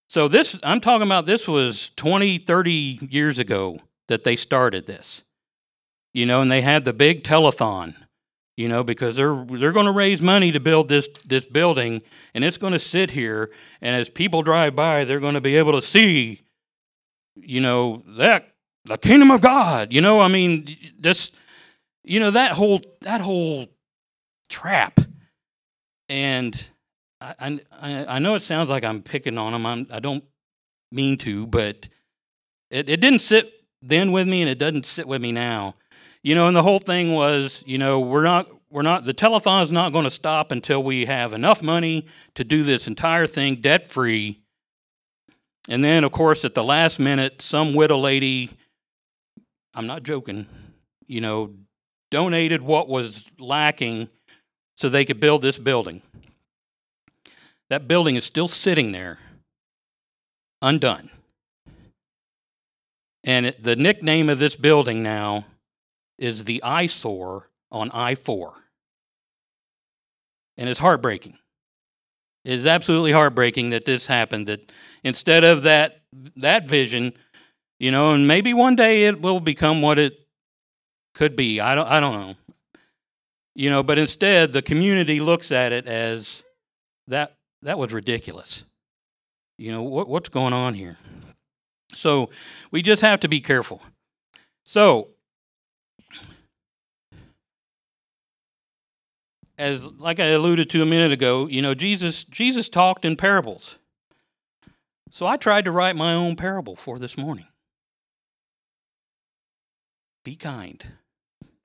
So 0.09 0.27
this 0.27 0.59
I'm 0.63 0.81
talking 0.81 1.07
about 1.07 1.25
this 1.25 1.47
was 1.47 1.91
20, 1.95 2.39
30 2.39 3.07
years 3.09 3.39
ago 3.39 3.79
that 4.07 4.23
they 4.23 4.35
started 4.35 4.85
this. 4.85 5.23
You 6.13 6.27
know, 6.27 6.41
and 6.41 6.51
they 6.51 6.61
had 6.61 6.83
the 6.83 6.93
big 6.93 7.23
telethon 7.23 7.95
you 8.55 8.67
know, 8.67 8.83
because 8.83 9.15
they're 9.15 9.45
they're 9.49 9.71
going 9.71 9.87
to 9.87 9.91
raise 9.91 10.21
money 10.21 10.51
to 10.51 10.59
build 10.59 10.89
this 10.89 11.07
this 11.25 11.45
building, 11.45 12.01
and 12.33 12.43
it's 12.43 12.57
going 12.57 12.73
to 12.73 12.79
sit 12.79 13.11
here, 13.11 13.49
and 13.81 13.95
as 13.95 14.09
people 14.09 14.43
drive 14.43 14.75
by, 14.75 15.05
they're 15.05 15.19
going 15.19 15.33
to 15.33 15.41
be 15.41 15.57
able 15.57 15.71
to 15.73 15.81
see, 15.81 16.41
you 17.35 17.61
know, 17.61 18.03
that 18.17 18.53
the 18.85 18.97
kingdom 18.97 19.31
of 19.31 19.41
God. 19.41 19.91
You 19.91 20.01
know, 20.01 20.19
I 20.19 20.27
mean, 20.27 20.77
this, 20.99 21.31
you 22.03 22.19
know, 22.19 22.31
that 22.31 22.51
whole 22.51 22.81
that 23.01 23.21
whole 23.21 23.67
trap, 24.49 24.99
and 26.07 26.69
I 27.19 27.59
I 27.71 28.05
I 28.07 28.19
know 28.19 28.35
it 28.35 28.41
sounds 28.41 28.69
like 28.69 28.83
I'm 28.83 29.01
picking 29.01 29.37
on 29.39 29.53
them. 29.53 29.65
I'm 29.65 29.87
I 29.89 29.99
don't 29.99 30.23
mean 30.91 31.17
to, 31.19 31.47
but 31.47 31.89
it 32.69 32.87
it 32.87 33.01
didn't 33.01 33.19
sit 33.19 33.51
then 33.81 34.11
with 34.11 34.27
me, 34.27 34.43
and 34.43 34.49
it 34.49 34.59
doesn't 34.59 34.85
sit 34.85 35.07
with 35.07 35.23
me 35.23 35.31
now 35.31 35.73
you 36.23 36.35
know, 36.35 36.47
and 36.47 36.55
the 36.55 36.63
whole 36.63 36.79
thing 36.79 37.13
was, 37.13 37.63
you 37.67 37.77
know, 37.77 37.99
we're 37.99 38.23
not 38.23 38.49
we're 38.71 38.81
not 38.81 39.05
the 39.05 39.13
telethon 39.13 39.61
is 39.61 39.71
not 39.71 39.91
going 39.91 40.05
to 40.05 40.09
stop 40.09 40.51
until 40.51 40.81
we 40.81 41.05
have 41.05 41.33
enough 41.33 41.61
money 41.61 42.07
to 42.35 42.43
do 42.43 42.63
this 42.63 42.87
entire 42.87 43.27
thing 43.27 43.57
debt 43.57 43.85
free. 43.85 44.39
And 45.69 45.83
then, 45.83 46.03
of 46.03 46.11
course, 46.11 46.43
at 46.43 46.55
the 46.55 46.63
last 46.63 46.99
minute, 46.99 47.41
some 47.41 47.73
widow 47.73 47.97
lady, 47.97 48.49
I'm 49.73 49.85
not 49.85 50.03
joking, 50.03 50.47
you 51.07 51.21
know, 51.21 51.53
donated 52.09 52.61
what 52.61 52.89
was 52.89 53.29
lacking 53.39 54.09
so 54.75 54.89
they 54.89 55.05
could 55.05 55.19
build 55.19 55.41
this 55.41 55.57
building. 55.57 56.01
That 57.69 57.87
building 57.87 58.15
is 58.15 58.25
still 58.25 58.47
sitting 58.47 58.91
there, 58.91 59.19
undone. 60.61 61.09
And 63.23 63.45
it, 63.45 63.63
the 63.63 63.75
nickname 63.75 64.29
of 64.29 64.39
this 64.39 64.55
building 64.55 65.01
now 65.01 65.45
is 66.17 66.45
the 66.45 66.61
eyesore 66.63 67.49
on 67.71 67.91
I 67.91 68.15
4. 68.15 68.53
And 70.57 70.69
it's 70.69 70.79
heartbreaking. 70.79 71.37
It 72.45 72.53
is 72.53 72.67
absolutely 72.67 73.13
heartbreaking 73.13 73.69
that 73.71 73.85
this 73.85 74.07
happened, 74.07 74.47
that 74.47 74.71
instead 75.03 75.43
of 75.43 75.63
that, 75.63 76.01
that 76.35 76.67
vision, 76.67 77.13
you 77.79 77.91
know, 77.91 78.11
and 78.11 78.27
maybe 78.27 78.53
one 78.53 78.75
day 78.75 79.05
it 79.05 79.21
will 79.21 79.39
become 79.39 79.81
what 79.81 79.97
it 79.97 80.13
could 81.15 81.35
be. 81.35 81.59
I 81.59 81.73
don't, 81.73 81.87
I 81.87 81.99
don't 81.99 82.19
know. 82.19 82.35
You 83.55 83.69
know, 83.69 83.83
but 83.83 83.97
instead 83.97 84.51
the 84.51 84.61
community 84.61 85.19
looks 85.19 85.51
at 85.51 85.71
it 85.71 85.87
as 85.87 86.43
that, 87.07 87.35
that 87.61 87.77
was 87.77 87.93
ridiculous. 87.93 88.63
You 89.57 89.71
know, 89.71 89.83
what, 89.83 90.07
what's 90.07 90.29
going 90.29 90.53
on 90.53 90.73
here? 90.73 90.97
So 91.93 92.29
we 92.71 92.81
just 92.81 93.01
have 93.03 93.19
to 93.21 93.27
be 93.27 93.39
careful. 93.39 93.81
So 94.65 95.09
as 99.63 99.83
like 99.83 100.19
I 100.19 100.25
alluded 100.25 100.69
to 100.71 100.81
a 100.81 100.85
minute 100.85 101.13
ago, 101.13 101.47
you 101.47 101.61
know, 101.61 101.73
Jesus 101.73 102.25
Jesus 102.25 102.67
talked 102.67 103.05
in 103.05 103.15
parables. 103.15 103.77
So 105.09 105.25
I 105.25 105.37
tried 105.37 105.63
to 105.65 105.71
write 105.71 105.95
my 105.95 106.13
own 106.13 106.35
parable 106.35 106.75
for 106.75 106.99
this 106.99 107.17
morning. 107.17 107.47
Be 110.25 110.35
kind. 110.35 110.85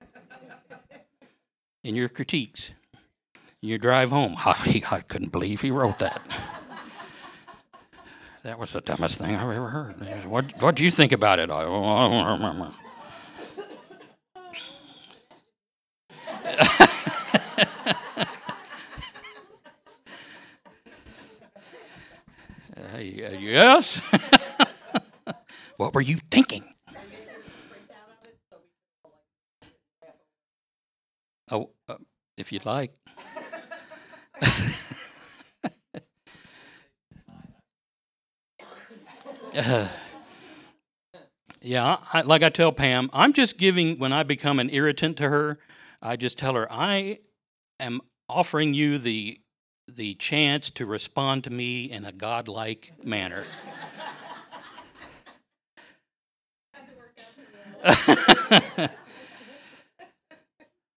in 1.83 1.97
your 1.97 2.09
critiques. 2.09 2.71
In 3.63 3.69
your 3.69 3.79
drive 3.79 4.11
home. 4.11 4.37
I, 4.39 4.83
I 4.91 5.01
couldn't 5.01 5.33
believe 5.33 5.63
he 5.63 5.73
wrote 5.73 5.99
that. 5.99 6.21
that 8.45 8.59
was 8.61 8.73
the 8.73 8.81
dumbest 8.81 9.19
thing 9.19 9.35
I've 9.35 9.51
ever 9.51 9.71
heard. 9.71 9.97
What 10.25 10.63
what 10.63 10.77
do 10.77 10.85
you 10.85 10.91
think 10.91 11.11
about 11.11 11.41
it? 11.41 11.51
Yes. 22.97 24.01
what 25.77 25.95
were 25.95 26.01
you 26.01 26.17
thinking? 26.31 26.65
Oh, 31.51 31.71
uh, 31.89 31.97
if 32.37 32.53
you'd 32.53 32.67
like. 32.67 32.93
uh, 39.55 39.89
yeah, 41.63 41.97
I, 42.13 42.21
like 42.23 42.43
I 42.43 42.51
tell 42.51 42.73
Pam, 42.73 43.09
I'm 43.13 43.33
just 43.33 43.57
giving, 43.57 43.99
when 43.99 44.13
I 44.13 44.23
become 44.25 44.59
an 44.59 44.69
irritant 44.71 45.17
to 45.19 45.29
her, 45.29 45.59
I 46.03 46.17
just 46.17 46.37
tell 46.39 46.55
her, 46.55 46.71
I 46.71 47.21
am 47.81 48.01
offering 48.29 48.75
you 48.75 48.99
the 48.99 49.41
the 49.99 50.15
chance 50.15 50.71
to 50.71 50.87
respond 50.87 51.43
to 51.43 51.51
me 51.51 51.91
in 51.91 52.05
a 52.05 52.13
godlike 52.13 52.93
manner. 53.03 53.45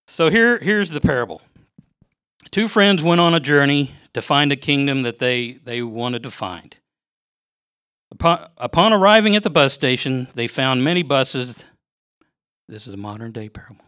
so 0.07 0.29
here, 0.29 0.59
here's 0.59 0.91
the 0.91 1.01
parable. 1.01 1.41
Two 2.51 2.67
friends 2.67 3.01
went 3.01 3.19
on 3.19 3.33
a 3.33 3.39
journey 3.39 3.95
to 4.13 4.21
find 4.21 4.51
a 4.51 4.55
kingdom 4.55 5.01
that 5.01 5.17
they, 5.17 5.53
they 5.53 5.81
wanted 5.81 6.21
to 6.21 6.29
find. 6.29 6.77
Upon, 8.11 8.49
upon 8.57 8.93
arriving 8.93 9.35
at 9.35 9.41
the 9.41 9.49
bus 9.49 9.73
station, 9.73 10.27
they 10.35 10.45
found 10.45 10.83
many 10.83 11.01
buses 11.01 11.65
This 12.67 12.85
is 12.85 12.93
a 12.93 12.97
modern 12.97 13.31
day 13.31 13.49
parable. 13.49 13.83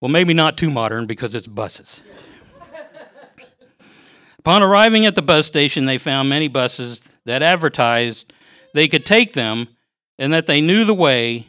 Well, 0.00 0.10
maybe 0.10 0.32
not 0.32 0.56
too 0.56 0.70
modern 0.70 1.06
because 1.06 1.34
it's 1.34 1.48
buses. 1.48 2.02
Upon 4.40 4.62
arriving 4.62 5.04
at 5.04 5.14
the 5.14 5.20
bus 5.20 5.46
station, 5.46 5.84
they 5.84 5.98
found 5.98 6.30
many 6.30 6.48
buses 6.48 7.14
that 7.26 7.42
advertised 7.42 8.32
they 8.72 8.88
could 8.88 9.04
take 9.04 9.34
them 9.34 9.68
and 10.18 10.32
that 10.32 10.46
they 10.46 10.62
knew 10.62 10.86
the 10.86 10.94
way, 10.94 11.48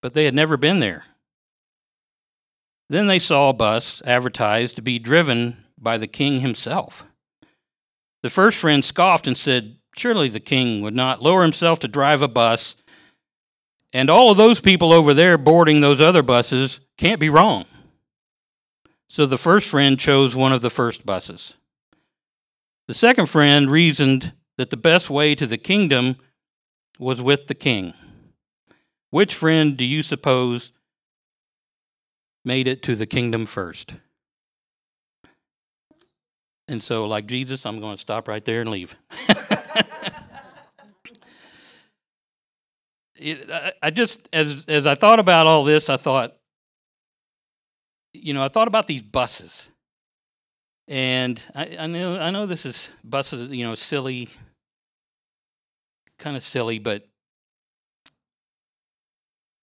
but 0.00 0.14
they 0.14 0.26
had 0.26 0.34
never 0.34 0.56
been 0.56 0.78
there. 0.78 1.06
Then 2.88 3.08
they 3.08 3.18
saw 3.18 3.48
a 3.48 3.52
bus 3.52 4.00
advertised 4.06 4.76
to 4.76 4.82
be 4.82 5.00
driven 5.00 5.64
by 5.76 5.98
the 5.98 6.06
king 6.06 6.38
himself. 6.38 7.02
The 8.22 8.30
first 8.30 8.60
friend 8.60 8.84
scoffed 8.84 9.26
and 9.26 9.36
said, 9.36 9.78
Surely 9.96 10.28
the 10.28 10.38
king 10.38 10.82
would 10.82 10.94
not 10.94 11.20
lower 11.20 11.42
himself 11.42 11.80
to 11.80 11.88
drive 11.88 12.22
a 12.22 12.28
bus, 12.28 12.76
and 13.92 14.08
all 14.08 14.30
of 14.30 14.36
those 14.36 14.60
people 14.60 14.92
over 14.92 15.14
there 15.14 15.36
boarding 15.36 15.80
those 15.80 16.00
other 16.00 16.22
buses 16.22 16.78
can't 16.96 17.18
be 17.18 17.28
wrong. 17.28 17.64
So 19.08 19.26
the 19.26 19.36
first 19.36 19.68
friend 19.68 19.98
chose 19.98 20.36
one 20.36 20.52
of 20.52 20.60
the 20.60 20.70
first 20.70 21.04
buses. 21.04 21.54
The 22.90 22.94
second 22.94 23.26
friend 23.26 23.70
reasoned 23.70 24.32
that 24.58 24.70
the 24.70 24.76
best 24.76 25.08
way 25.08 25.36
to 25.36 25.46
the 25.46 25.56
kingdom 25.56 26.16
was 26.98 27.22
with 27.22 27.46
the 27.46 27.54
king. 27.54 27.94
Which 29.10 29.32
friend 29.32 29.76
do 29.76 29.84
you 29.84 30.02
suppose 30.02 30.72
made 32.44 32.66
it 32.66 32.82
to 32.82 32.96
the 32.96 33.06
kingdom 33.06 33.46
first? 33.46 33.94
And 36.66 36.82
so, 36.82 37.06
like 37.06 37.26
Jesus, 37.26 37.64
I'm 37.64 37.78
going 37.78 37.94
to 37.94 38.00
stop 38.00 38.26
right 38.26 38.44
there 38.44 38.60
and 38.60 38.70
leave. 38.70 38.96
it, 43.14 43.76
I 43.80 43.90
just, 43.90 44.28
as 44.32 44.64
as 44.66 44.88
I 44.88 44.96
thought 44.96 45.20
about 45.20 45.46
all 45.46 45.62
this, 45.62 45.88
I 45.88 45.96
thought, 45.96 46.36
you 48.12 48.34
know, 48.34 48.42
I 48.42 48.48
thought 48.48 48.66
about 48.66 48.88
these 48.88 49.04
buses, 49.04 49.69
and 50.90 51.40
I, 51.54 51.76
I 51.78 51.86
know 51.86 52.18
I 52.18 52.30
know 52.32 52.46
this 52.46 52.66
is 52.66 52.90
buses, 53.04 53.52
you 53.52 53.64
know, 53.64 53.76
silly, 53.76 54.28
kind 56.18 56.36
of 56.36 56.42
silly, 56.42 56.80
but 56.80 57.04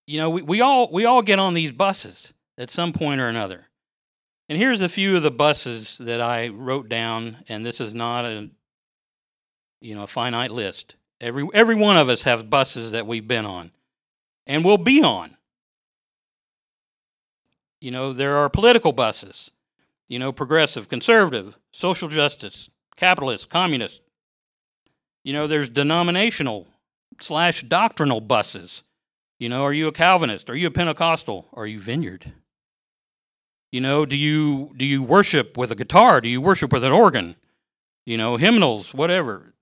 you 0.07 0.19
know, 0.19 0.29
we, 0.29 0.41
we 0.41 0.61
all 0.61 0.89
we 0.89 1.03
all 1.03 1.21
get 1.21 1.37
on 1.37 1.53
these 1.53 1.73
buses 1.73 2.33
at 2.57 2.71
some 2.71 2.93
point 2.93 3.19
or 3.19 3.27
another. 3.27 3.65
And 4.47 4.57
here's 4.57 4.81
a 4.81 4.87
few 4.87 5.17
of 5.17 5.23
the 5.23 5.29
buses 5.29 5.97
that 5.97 6.21
I 6.21 6.47
wrote 6.47 6.87
down, 6.87 7.43
and 7.49 7.65
this 7.65 7.81
is 7.81 7.93
not 7.93 8.23
a 8.23 8.49
you 9.81 9.95
know 9.95 10.03
a 10.03 10.07
finite 10.07 10.51
list. 10.51 10.95
Every 11.19 11.45
every 11.53 11.75
one 11.75 11.97
of 11.97 12.07
us 12.07 12.23
has 12.23 12.41
buses 12.41 12.93
that 12.93 13.05
we've 13.05 13.27
been 13.27 13.45
on, 13.45 13.71
and 14.45 14.63
will 14.63 14.77
be 14.77 15.03
on. 15.03 15.35
You 17.81 17.91
know, 17.91 18.13
there 18.13 18.37
are 18.37 18.49
political 18.49 18.93
buses. 18.93 19.51
You 20.07 20.19
know, 20.19 20.31
progressive, 20.31 20.87
conservative, 20.87 21.57
social 21.71 22.07
justice, 22.07 22.69
capitalist, 22.95 23.49
communist. 23.49 24.01
You 25.23 25.33
know, 25.33 25.47
there's 25.47 25.69
denominational 25.69 26.67
slash 27.19 27.63
doctrinal 27.63 28.21
buses. 28.21 28.83
You 29.39 29.49
know, 29.49 29.63
are 29.63 29.73
you 29.73 29.87
a 29.87 29.91
Calvinist? 29.91 30.49
Are 30.49 30.55
you 30.55 30.67
a 30.67 30.71
Pentecostal? 30.71 31.47
Are 31.53 31.67
you 31.67 31.79
Vineyard? 31.79 32.31
You 33.71 33.81
know, 33.81 34.05
do 34.05 34.15
you 34.15 34.73
do 34.77 34.85
you 34.85 35.03
worship 35.03 35.57
with 35.57 35.71
a 35.71 35.75
guitar? 35.75 36.21
Do 36.21 36.29
you 36.29 36.41
worship 36.41 36.71
with 36.71 36.83
an 36.83 36.91
organ? 36.93 37.35
You 38.05 38.17
know, 38.17 38.37
hymnals, 38.37 38.93
whatever. 38.93 39.53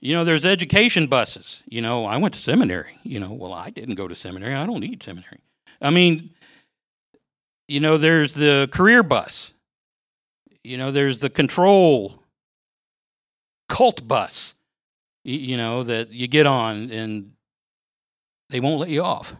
You 0.00 0.14
know, 0.14 0.24
there's 0.24 0.44
education 0.44 1.06
buses. 1.06 1.62
You 1.66 1.82
know, 1.82 2.04
I 2.04 2.16
went 2.16 2.34
to 2.34 2.40
seminary. 2.40 2.98
You 3.04 3.20
know, 3.20 3.32
well, 3.32 3.52
I 3.52 3.70
didn't 3.70 3.94
go 3.94 4.08
to 4.08 4.14
seminary. 4.14 4.54
I 4.54 4.66
don't 4.66 4.80
need 4.80 5.02
seminary. 5.02 5.40
I 5.80 5.90
mean, 5.90 6.30
you 7.70 7.78
know, 7.78 7.96
there's 7.98 8.34
the 8.34 8.68
career 8.72 9.04
bus. 9.04 9.52
You 10.64 10.76
know, 10.76 10.90
there's 10.90 11.18
the 11.18 11.30
control 11.30 12.24
cult 13.68 14.08
bus. 14.08 14.54
You 15.22 15.56
know, 15.56 15.84
that 15.84 16.10
you 16.10 16.26
get 16.26 16.46
on 16.46 16.90
and 16.90 17.30
they 18.48 18.58
won't 18.58 18.80
let 18.80 18.88
you 18.88 19.04
off. 19.04 19.36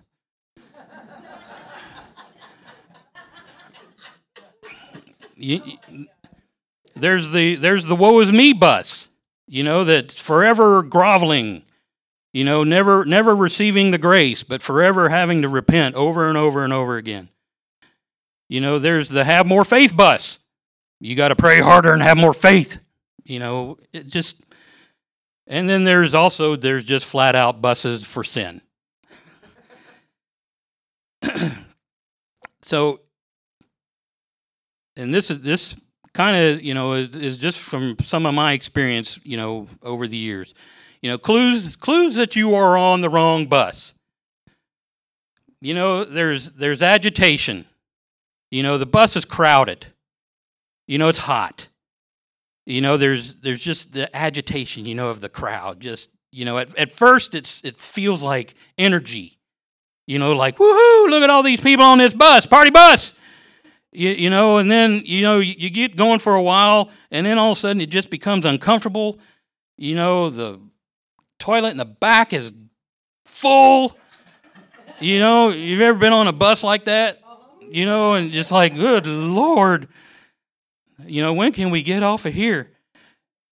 you, 5.35 5.61
there's 6.95 7.33
the 7.33 7.57
there's 7.57 7.87
the 7.87 7.97
woe 7.97 8.21
is 8.21 8.31
me 8.31 8.53
bus, 8.53 9.09
you 9.49 9.65
know, 9.65 9.83
that's 9.83 10.21
forever 10.21 10.85
groveling, 10.85 11.65
you 12.33 12.45
know, 12.45 12.63
never 12.63 13.05
never 13.05 13.35
receiving 13.35 13.91
the 13.91 13.99
grace, 13.99 14.45
but 14.45 14.63
forever 14.63 15.09
having 15.09 15.43
to 15.43 15.49
repent 15.49 15.97
over 15.97 16.29
and 16.29 16.39
over 16.39 16.63
and 16.63 16.73
over 16.73 16.97
again. 16.97 17.29
You 18.51 18.61
know, 18.61 18.81
there's 18.81 19.09
the 19.09 19.23
have 19.23 19.47
more 19.47 19.65
faith 19.65 19.97
bus. 19.97 20.41
You 20.99 21.15
got 21.15 21.29
to 21.29 21.37
pray 21.37 21.61
harder 21.61 21.93
and 21.93 22.03
have 22.03 22.17
more 22.17 22.35
faith. 22.35 22.79
You 23.23 23.39
know, 23.39 23.79
it 23.93 24.09
just 24.09 24.43
and 25.47 25.71
then 25.71 25.85
there's 25.85 26.15
also 26.15 26.57
there's 26.57 26.85
just 26.85 27.07
flat 27.07 27.37
out 27.37 27.63
buses 27.63 28.05
for 28.05 28.25
sin. 28.25 28.61
so 32.63 33.01
and 34.97 35.15
this 35.15 35.31
is 35.31 35.43
this 35.43 35.77
kind 36.13 36.37
of 36.37 36.61
you 36.61 36.75
know 36.75 36.95
is 36.95 37.37
just 37.37 37.61
from 37.61 37.97
some 38.03 38.27
of 38.27 38.35
my 38.35 38.53
experience 38.53 39.21
you 39.23 39.37
know 39.37 39.69
over 39.81 40.09
the 40.09 40.17
years 40.17 40.55
you 41.03 41.09
know 41.09 41.19
clues 41.19 41.77
clues 41.77 42.17
that 42.17 42.35
you 42.35 42.57
are 42.57 42.77
on 42.77 43.01
the 43.01 43.09
wrong 43.09 43.47
bus 43.47 43.95
you 45.61 45.73
know 45.73 46.05
there's 46.05 46.51
there's 46.53 46.83
agitation 46.83 47.65
you 48.51 48.63
know 48.63 48.79
the 48.79 48.87
bus 48.87 49.17
is 49.17 49.25
crowded 49.25 49.87
you 50.87 50.99
know 50.99 51.09
it's 51.09 51.19
hot 51.19 51.69
you 52.67 52.81
know 52.81 52.97
there's 52.97 53.35
there's 53.37 53.63
just 53.63 53.93
the 53.93 54.15
agitation 54.17 54.87
you 54.87 54.95
know 54.95 55.09
of 55.11 55.21
the 55.21 55.29
crowd 55.29 55.81
just 55.81 56.11
you 56.33 56.45
know 56.45 56.59
at, 56.59 56.77
at 56.79 56.93
first 56.93 57.35
it's 57.35 57.63
it 57.65 57.77
feels 57.77 58.23
like 58.23 58.55
energy 58.79 59.39
you 60.07 60.19
know 60.19 60.33
like 60.33 60.59
woohoo 60.59 61.09
look 61.09 61.23
at 61.23 61.31
all 61.31 61.43
these 61.43 61.61
people 61.61 61.85
on 61.85 61.99
this 61.99 62.15
bus 62.15 62.47
party 62.47 62.71
bus 62.71 63.15
you, 63.93 64.11
you 64.11 64.31
know, 64.31 64.59
and 64.59 64.71
then, 64.71 65.03
you 65.05 65.23
know, 65.23 65.39
you, 65.39 65.55
you 65.59 65.71
get 65.71 65.97
going 65.97 66.21
for 66.21 66.35
a 66.35 66.43
while, 66.43 66.91
and 67.11 67.27
then 67.27 67.39
all 67.39 67.53
of 67.53 67.59
a 67.59 67.61
sudden 67.61 67.81
it 67.81 67.91
just 67.91 68.11
becomes 68.11 68.47
uncomfortable. 68.47 69.19
You 69.77 69.97
know, 69.97 70.31
the 70.31 70.61
toilet 71.39 71.71
in 71.71 71.77
the 71.77 71.85
back 71.85 72.33
is 72.33 72.53
full. 73.25 73.97
You 75.01 75.19
know, 75.19 75.49
you've 75.49 75.81
ever 75.81 75.99
been 75.99 76.13
on 76.13 76.29
a 76.29 76.33
bus 76.33 76.63
like 76.63 76.85
that? 76.85 77.21
You 77.71 77.87
know, 77.87 78.15
and 78.15 78.33
just 78.33 78.51
like, 78.51 78.75
good 78.75 79.07
Lord, 79.07 79.87
you 81.07 81.23
know, 81.23 81.33
when 81.33 81.53
can 81.53 81.71
we 81.71 81.83
get 81.83 82.03
off 82.03 82.27
of 82.27 82.35
here? 82.35 82.71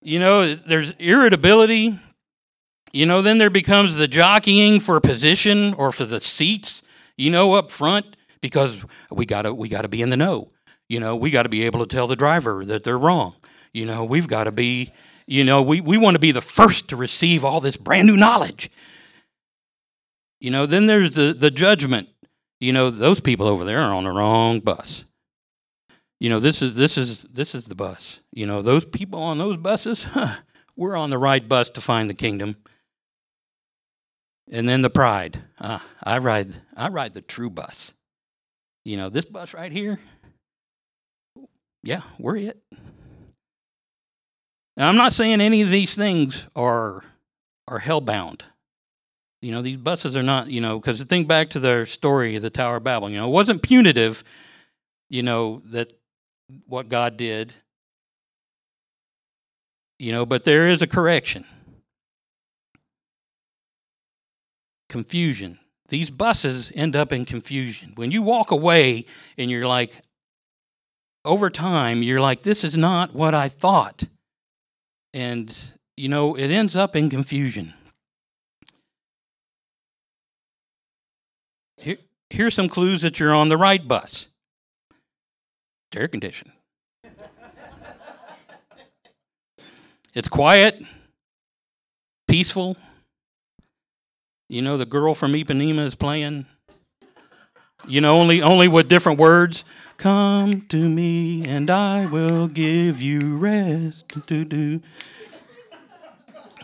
You 0.02 0.18
know, 0.18 0.54
there's 0.54 0.90
irritability. 0.98 1.98
You 2.92 3.06
know, 3.06 3.22
then 3.22 3.38
there 3.38 3.50
becomes 3.50 3.94
the 3.94 4.08
jockeying 4.08 4.80
for 4.80 4.98
position 5.00 5.74
or 5.74 5.92
for 5.92 6.04
the 6.04 6.20
seats, 6.20 6.82
you 7.16 7.30
know, 7.30 7.54
up 7.54 7.70
front 7.70 8.16
because 8.40 8.84
we 9.10 9.24
gotta 9.24 9.54
we 9.54 9.68
gotta 9.68 9.88
be 9.88 10.02
in 10.02 10.10
the 10.10 10.16
know. 10.16 10.50
You 10.88 11.00
know, 11.00 11.14
we 11.14 11.30
got 11.30 11.42
to 11.42 11.48
be 11.48 11.64
able 11.64 11.80
to 11.80 11.86
tell 11.86 12.06
the 12.06 12.16
driver 12.16 12.64
that 12.64 12.82
they're 12.82 12.98
wrong. 12.98 13.34
You 13.72 13.84
know, 13.84 14.04
we've 14.04 14.26
got 14.26 14.44
to 14.44 14.52
be, 14.52 14.92
you 15.26 15.44
know, 15.44 15.60
we, 15.60 15.80
we 15.80 15.98
want 15.98 16.14
to 16.14 16.18
be 16.18 16.32
the 16.32 16.40
first 16.40 16.88
to 16.88 16.96
receive 16.96 17.44
all 17.44 17.60
this 17.60 17.76
brand 17.76 18.08
new 18.08 18.16
knowledge. 18.16 18.70
You 20.40 20.50
know, 20.50 20.66
then 20.66 20.86
there's 20.86 21.14
the, 21.14 21.34
the 21.34 21.50
judgment. 21.50 22.08
You 22.60 22.72
know, 22.72 22.90
those 22.90 23.20
people 23.20 23.46
over 23.46 23.64
there 23.64 23.80
are 23.80 23.94
on 23.94 24.04
the 24.04 24.10
wrong 24.10 24.60
bus. 24.60 25.04
You 26.20 26.30
know, 26.30 26.40
this 26.40 26.62
is 26.62 26.74
this 26.74 26.98
is 26.98 27.22
this 27.22 27.54
is 27.54 27.66
the 27.66 27.74
bus. 27.74 28.20
You 28.32 28.46
know, 28.46 28.62
those 28.62 28.84
people 28.84 29.22
on 29.22 29.38
those 29.38 29.56
buses, 29.56 30.04
huh, 30.12 30.36
we're 30.76 30.96
on 30.96 31.10
the 31.10 31.18
right 31.18 31.46
bus 31.46 31.70
to 31.70 31.80
find 31.80 32.10
the 32.10 32.14
kingdom. 32.14 32.56
And 34.50 34.68
then 34.68 34.80
the 34.80 34.90
pride. 34.90 35.44
Ah, 35.60 35.84
I 36.02 36.18
ride 36.18 36.62
I 36.76 36.88
ride 36.88 37.14
the 37.14 37.20
true 37.20 37.50
bus 37.50 37.92
you 38.88 38.96
know, 38.96 39.10
this 39.10 39.26
bus 39.26 39.52
right 39.52 39.70
here, 39.70 39.98
yeah, 41.82 42.00
we're 42.18 42.38
it. 42.38 42.58
Now, 44.78 44.88
I'm 44.88 44.96
not 44.96 45.12
saying 45.12 45.42
any 45.42 45.60
of 45.60 45.68
these 45.68 45.94
things 45.94 46.46
are 46.56 47.04
are 47.66 47.80
hellbound. 47.80 48.42
You 49.40 49.52
know, 49.52 49.62
these 49.62 49.76
buses 49.76 50.16
are 50.16 50.22
not, 50.22 50.48
you 50.50 50.60
know, 50.60 50.78
because 50.78 51.00
think 51.02 51.28
back 51.28 51.50
to 51.50 51.60
their 51.60 51.86
story 51.86 52.36
of 52.36 52.42
the 52.42 52.50
Tower 52.50 52.76
of 52.76 52.84
Babel. 52.84 53.08
You 53.08 53.18
know, 53.18 53.28
it 53.28 53.32
wasn't 53.32 53.62
punitive, 53.62 54.24
you 55.08 55.22
know, 55.22 55.62
that 55.66 55.92
what 56.66 56.88
God 56.88 57.16
did, 57.16 57.54
you 59.98 60.12
know, 60.12 60.24
but 60.24 60.44
there 60.44 60.68
is 60.68 60.82
a 60.82 60.86
correction. 60.86 61.44
Confusion. 64.88 65.58
These 65.88 66.10
buses 66.10 66.72
end 66.74 66.96
up 66.96 67.12
in 67.12 67.24
confusion. 67.24 67.92
When 67.94 68.10
you 68.10 68.22
walk 68.22 68.50
away 68.50 69.06
and 69.36 69.50
you're 69.50 69.66
like, 69.66 70.00
over 71.24 71.50
time, 71.50 72.02
you're 72.02 72.20
like, 72.20 72.42
this 72.42 72.64
is 72.64 72.76
not 72.76 73.14
what 73.14 73.34
I 73.34 73.48
thought. 73.48 74.04
And, 75.12 75.54
you 75.96 76.08
know, 76.08 76.34
it 76.34 76.50
ends 76.50 76.76
up 76.76 76.94
in 76.94 77.10
confusion. 77.10 77.74
Here's 82.30 82.54
some 82.54 82.68
clues 82.68 83.02
that 83.02 83.18
you're 83.20 83.34
on 83.34 83.48
the 83.48 83.56
right 83.56 83.86
bus. 83.86 84.28
It's 85.90 86.00
air 86.00 86.08
conditioned. 86.08 86.52
it's 90.14 90.28
quiet, 90.28 90.82
peaceful. 92.26 92.76
You 94.48 94.62
know, 94.62 94.76
the 94.76 94.86
girl 94.86 95.14
from 95.14 95.32
Ipanema 95.32 95.84
is 95.84 95.94
playing. 95.94 96.46
You 97.86 98.00
know, 98.00 98.12
only 98.18 98.42
only 98.42 98.68
with 98.68 98.88
different 98.88 99.18
words. 99.18 99.64
Come 99.98 100.62
to 100.68 100.88
me 100.88 101.44
and 101.44 101.70
I 101.70 102.06
will 102.06 102.46
give 102.46 103.02
you 103.02 103.36
rest. 103.36 104.26
Do, 104.26 104.44
do. 104.44 104.80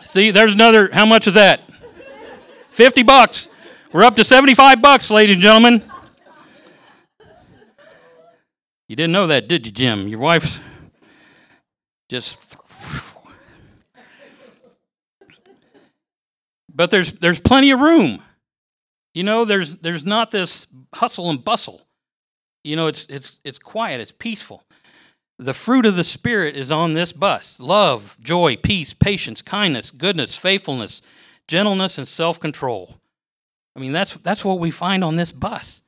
See, 0.03 0.31
there's 0.31 0.53
another. 0.53 0.89
How 0.93 1.05
much 1.05 1.27
is 1.27 1.33
that? 1.33 1.61
50 2.71 3.03
bucks. 3.03 3.49
We're 3.95 4.03
up 4.03 4.17
to 4.17 4.25
75 4.25 4.81
bucks, 4.81 5.09
ladies 5.09 5.37
and 5.37 5.41
gentlemen. 5.41 5.81
You 8.89 8.97
didn't 8.97 9.13
know 9.13 9.27
that, 9.27 9.47
did 9.47 9.65
you, 9.65 9.71
Jim? 9.71 10.09
Your 10.09 10.19
wife's 10.19 10.59
just. 12.09 12.57
But 16.73 16.91
there's 16.91 17.13
there's 17.13 17.39
plenty 17.39 17.71
of 17.71 17.79
room. 17.79 18.21
You 19.13 19.23
know, 19.23 19.45
there's 19.45 19.75
there's 19.75 20.03
not 20.03 20.29
this 20.29 20.67
hustle 20.93 21.29
and 21.29 21.41
bustle. 21.41 21.87
You 22.65 22.75
know, 22.75 22.87
it's 22.87 23.05
it's 23.07 23.39
it's 23.45 23.57
quiet, 23.57 24.01
it's 24.01 24.11
peaceful. 24.11 24.65
The 25.39 25.53
fruit 25.53 25.85
of 25.85 25.95
the 25.95 26.03
spirit 26.03 26.57
is 26.57 26.69
on 26.69 26.95
this 26.95 27.13
bus. 27.13 27.61
Love, 27.61 28.17
joy, 28.19 28.57
peace, 28.57 28.93
patience, 28.93 29.41
kindness, 29.41 29.89
goodness, 29.89 30.35
faithfulness, 30.35 31.01
gentleness 31.47 31.97
and 31.97 32.05
self-control. 32.05 32.99
I 33.75 33.79
mean, 33.79 33.91
that's 33.91 34.13
that's 34.15 34.45
what 34.45 34.59
we 34.59 34.71
find 34.71 35.03
on 35.03 35.15
this 35.15 35.31
bus. 35.31 35.83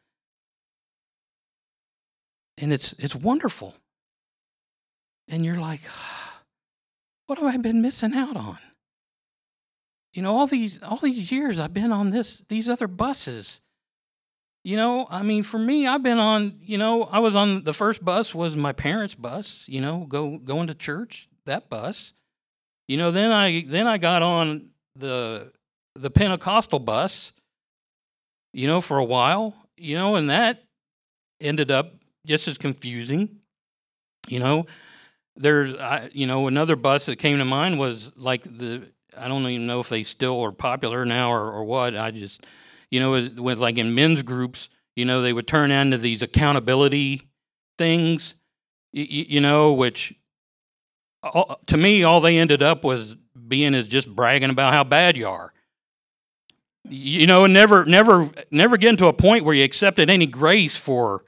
And 2.58 2.74
it's 2.74 2.94
it's 2.94 3.16
wonderful. 3.16 3.76
And 5.28 5.46
you're 5.46 5.60
like, 5.60 5.82
what 7.28 7.40
have 7.40 7.48
I 7.48 7.58
been 7.58 7.82
missing 7.82 8.14
out 8.14 8.36
on? 8.36 8.58
You 10.14 10.22
know, 10.22 10.36
all 10.36 10.48
these 10.48 10.82
all 10.82 10.98
these 10.98 11.32
years 11.32 11.60
I've 11.60 11.74
been 11.74 11.92
on 11.92 12.10
this 12.10 12.44
these 12.50 12.70
other 12.70 12.88
buses. 12.88 13.62
You 14.64 14.76
know, 14.76 15.08
I 15.10 15.24
mean, 15.24 15.44
for 15.44 15.58
me, 15.58 15.88
I've 15.88 16.04
been 16.04 16.18
on. 16.18 16.60
You 16.62 16.78
know, 16.78 17.04
I 17.04 17.20
was 17.20 17.36
on 17.36 17.64
the 17.64 17.74
first 17.74 18.04
bus 18.04 18.36
was 18.36 18.56
my 18.56 18.74
parents' 18.74 19.16
bus. 19.16 19.64
You 19.68 19.80
know, 19.80 20.06
go 20.10 20.38
going 20.40 20.68
to 20.68 20.74
church 20.74 21.30
that 21.46 21.70
bus. 21.70 22.14
You 22.88 22.98
know, 22.98 23.12
then 23.12 23.32
I 23.32 23.64
then 23.66 23.88
I 23.88 23.98
got 23.98 24.24
on 24.24 24.70
the 24.96 25.54
the 25.96 26.10
Pentecostal 26.10 26.80
bus. 26.80 27.32
You 28.54 28.68
know, 28.68 28.82
for 28.82 28.98
a 28.98 29.04
while. 29.04 29.56
You 29.78 29.96
know, 29.96 30.16
and 30.16 30.30
that 30.30 30.64
ended 31.40 31.72
up 31.72 31.94
just 32.26 32.48
as 32.48 32.58
confusing. 32.58 33.38
You 34.28 34.40
know, 34.40 34.66
there's 35.36 35.74
I, 35.76 36.10
you 36.14 36.26
know 36.26 36.48
another 36.48 36.76
bus 36.76 37.06
that 37.06 37.18
came 37.18 37.38
to 37.38 37.46
mind 37.46 37.80
was 37.80 38.12
like 38.16 38.44
the 38.44 38.92
I 39.18 39.28
don't 39.28 39.46
even 39.48 39.68
know 39.68 39.80
if 39.80 39.90
they 39.90 40.04
still 40.04 40.42
are 40.44 40.52
popular 40.52 41.06
now 41.06 41.32
or, 41.32 41.52
or 41.52 41.64
what. 41.64 41.96
I 41.96 42.12
just, 42.12 42.46
you 42.92 43.00
know, 43.00 43.12
with 43.12 43.60
like 43.60 43.78
in 43.78 43.96
men's 43.96 44.22
groups, 44.22 44.70
you 44.96 45.06
know, 45.06 45.22
they 45.22 45.34
would 45.34 45.48
turn 45.48 45.72
into 45.72 45.98
these 45.98 46.22
accountability 46.22 47.30
things, 47.78 48.36
you, 48.92 49.26
you 49.30 49.40
know, 49.40 49.74
which 49.74 50.14
all, 51.24 51.60
to 51.68 51.78
me, 51.78 52.04
all 52.04 52.22
they 52.22 52.38
ended 52.38 52.62
up 52.62 52.84
was 52.84 53.16
being 53.48 53.74
is 53.74 53.88
just 53.88 54.14
bragging 54.14 54.50
about 54.50 54.74
how 54.74 54.84
bad 54.84 55.18
you 55.18 55.28
are. 55.28 55.54
You 56.90 57.28
know, 57.28 57.46
never, 57.46 57.86
never, 57.86 58.30
never 58.52 58.78
getting 58.78 58.98
to 58.98 59.08
a 59.08 59.14
point 59.14 59.44
where 59.44 59.56
you 59.56 59.64
accepted 59.64 60.10
any 60.10 60.26
grace 60.26 60.78
for, 60.78 61.26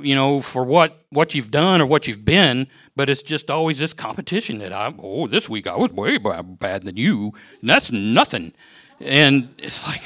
you 0.00 0.14
know, 0.14 0.40
for 0.40 0.64
what 0.64 1.04
what 1.10 1.34
you've 1.34 1.50
done 1.50 1.80
or 1.80 1.86
what 1.86 2.06
you've 2.06 2.24
been, 2.24 2.68
but 2.94 3.08
it's 3.08 3.22
just 3.22 3.50
always 3.50 3.78
this 3.78 3.92
competition 3.92 4.58
that 4.58 4.72
I 4.72 4.92
oh 4.98 5.26
this 5.26 5.48
week 5.48 5.66
I 5.66 5.76
was 5.76 5.92
way 5.92 6.18
bad 6.18 6.82
than 6.84 6.96
you, 6.96 7.32
and 7.60 7.70
that's 7.70 7.90
nothing, 7.90 8.52
and 9.00 9.54
it's 9.58 9.86
like 9.86 10.02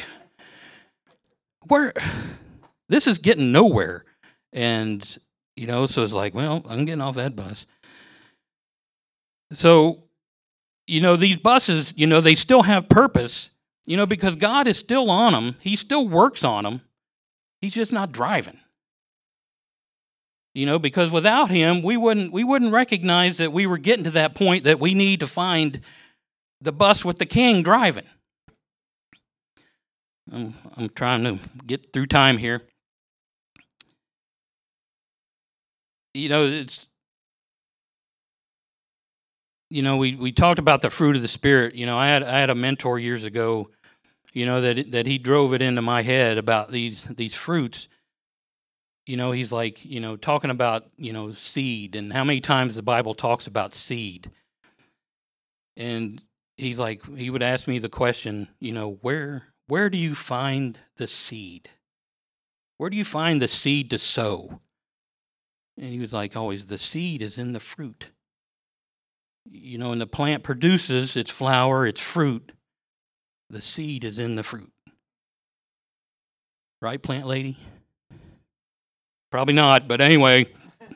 where 1.66 1.92
this 2.88 3.06
is 3.06 3.18
getting 3.18 3.52
nowhere, 3.52 4.04
and 4.52 5.18
you 5.56 5.66
know 5.66 5.86
so 5.86 6.02
it's 6.02 6.12
like 6.12 6.34
well 6.34 6.62
I'm 6.68 6.84
getting 6.84 7.00
off 7.00 7.16
that 7.16 7.34
bus. 7.34 7.66
So, 9.52 10.04
you 10.86 11.00
know 11.00 11.16
these 11.16 11.38
buses, 11.38 11.94
you 11.96 12.06
know 12.06 12.20
they 12.20 12.36
still 12.36 12.62
have 12.62 12.88
purpose, 12.88 13.49
you 13.86 13.96
know 13.96 14.06
because 14.06 14.36
God 14.36 14.66
is 14.66 14.78
still 14.78 15.10
on 15.10 15.32
them, 15.32 15.56
He 15.60 15.76
still 15.76 16.08
works 16.08 16.44
on 16.44 16.64
them, 16.64 16.82
He's 17.60 17.74
just 17.74 17.92
not 17.92 18.12
driving. 18.12 18.58
You 20.54 20.66
know 20.66 20.78
because 20.78 21.12
without 21.12 21.50
him 21.50 21.82
we 21.82 21.96
wouldn't 21.96 22.32
we 22.32 22.42
wouldn't 22.42 22.72
recognize 22.72 23.36
that 23.38 23.52
we 23.52 23.66
were 23.66 23.78
getting 23.78 24.04
to 24.04 24.10
that 24.10 24.34
point 24.34 24.64
that 24.64 24.80
we 24.80 24.94
need 24.94 25.20
to 25.20 25.28
find 25.28 25.80
the 26.60 26.72
bus 26.72 27.04
with 27.04 27.18
the 27.18 27.26
king 27.26 27.62
driving. 27.62 28.06
I'm, 30.32 30.54
I'm 30.76 30.88
trying 30.90 31.24
to 31.24 31.38
get 31.66 31.92
through 31.92 32.06
time 32.06 32.38
here. 32.38 32.62
You 36.14 36.28
know 36.28 36.44
it's 36.46 36.89
you 39.70 39.82
know 39.82 39.96
we, 39.96 40.14
we 40.14 40.32
talked 40.32 40.58
about 40.58 40.82
the 40.82 40.90
fruit 40.90 41.16
of 41.16 41.22
the 41.22 41.28
spirit 41.28 41.74
you 41.74 41.86
know 41.86 41.98
i 41.98 42.06
had 42.06 42.22
i 42.22 42.38
had 42.38 42.50
a 42.50 42.54
mentor 42.54 42.98
years 42.98 43.24
ago 43.24 43.70
you 44.32 44.44
know 44.44 44.60
that 44.60 44.90
that 44.90 45.06
he 45.06 45.16
drove 45.16 45.54
it 45.54 45.62
into 45.62 45.80
my 45.80 46.02
head 46.02 46.36
about 46.36 46.70
these 46.70 47.04
these 47.04 47.34
fruits 47.34 47.88
you 49.10 49.16
know, 49.16 49.32
he's 49.32 49.50
like, 49.50 49.84
you 49.84 49.98
know, 49.98 50.16
talking 50.16 50.50
about, 50.50 50.84
you 50.96 51.12
know, 51.12 51.32
seed 51.32 51.96
and 51.96 52.12
how 52.12 52.22
many 52.22 52.40
times 52.40 52.76
the 52.76 52.82
Bible 52.82 53.12
talks 53.12 53.48
about 53.48 53.74
seed. 53.74 54.30
And 55.76 56.22
he's 56.56 56.78
like, 56.78 57.04
he 57.16 57.28
would 57.28 57.42
ask 57.42 57.66
me 57.66 57.80
the 57.80 57.88
question, 57.88 58.46
you 58.60 58.70
know, 58.70 58.98
where 59.02 59.48
where 59.66 59.90
do 59.90 59.98
you 59.98 60.14
find 60.14 60.78
the 60.96 61.08
seed? 61.08 61.70
Where 62.76 62.88
do 62.88 62.96
you 62.96 63.04
find 63.04 63.42
the 63.42 63.48
seed 63.48 63.90
to 63.90 63.98
sow? 63.98 64.60
And 65.76 65.92
he 65.92 65.98
was 65.98 66.12
like, 66.12 66.36
always, 66.36 66.66
the 66.66 66.78
seed 66.78 67.20
is 67.20 67.36
in 67.36 67.52
the 67.52 67.58
fruit. 67.58 68.10
You 69.52 69.78
know, 69.78 69.92
and 69.92 70.00
the 70.00 70.06
plant 70.06 70.42
produces 70.44 71.16
its 71.16 71.30
flower, 71.30 71.86
its 71.86 72.00
fruit. 72.00 72.52
The 73.48 73.60
seed 73.60 74.04
is 74.04 74.18
in 74.18 74.36
the 74.36 74.44
fruit. 74.44 74.70
Right, 76.80 77.02
plant 77.02 77.26
lady? 77.26 77.58
Probably 79.30 79.54
not, 79.54 79.86
but 79.88 80.00
anyway. 80.00 80.46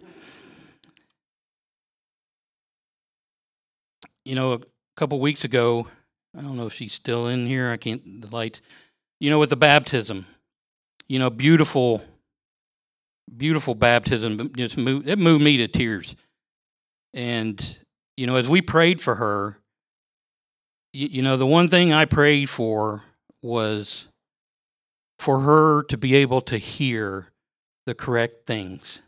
you 4.25 4.35
know, 4.35 4.55
a 4.55 4.61
couple 4.97 5.21
weeks 5.21 5.45
ago, 5.45 5.89
I 6.37 6.43
don't 6.43 6.57
know 6.57 6.67
if 6.67 6.73
she's 6.73 6.93
still 6.93 7.29
in 7.29 7.47
here. 7.47 7.71
I 7.71 7.77
can't, 7.77 8.23
the 8.23 8.29
light. 8.29 8.61
You 9.21 9.31
know, 9.31 9.39
with 9.39 9.51
the 9.51 9.57
baptism, 9.57 10.27
you 11.09 11.19
know, 11.19 11.31
beautiful, 11.31 12.03
beautiful 13.37 13.75
baptism. 13.75 14.53
Just 14.57 14.77
moved, 14.77 15.09
it 15.09 15.19
moved 15.19 15.45
me 15.45 15.57
to 15.59 15.69
tears. 15.69 16.17
And, 17.13 17.79
you 18.17 18.27
know, 18.27 18.37
as 18.37 18.49
we 18.49 18.61
prayed 18.63 19.01
for 19.01 19.17
her, 19.17 19.59
you, 20.93 21.09
you 21.11 21.23
know, 21.23 21.37
the 21.37 21.47
one 21.47 21.69
thing 21.69 21.93
I 21.93 22.05
prayed 22.05 22.49
for 22.49 23.03
was 23.43 24.07
for 25.19 25.41
her 25.41 25.83
to 25.85 25.97
be 25.97 26.15
able 26.15 26.41
to 26.43 26.59
hear 26.59 27.29
the 27.87 27.95
correct 27.95 28.47
things. 28.47 29.01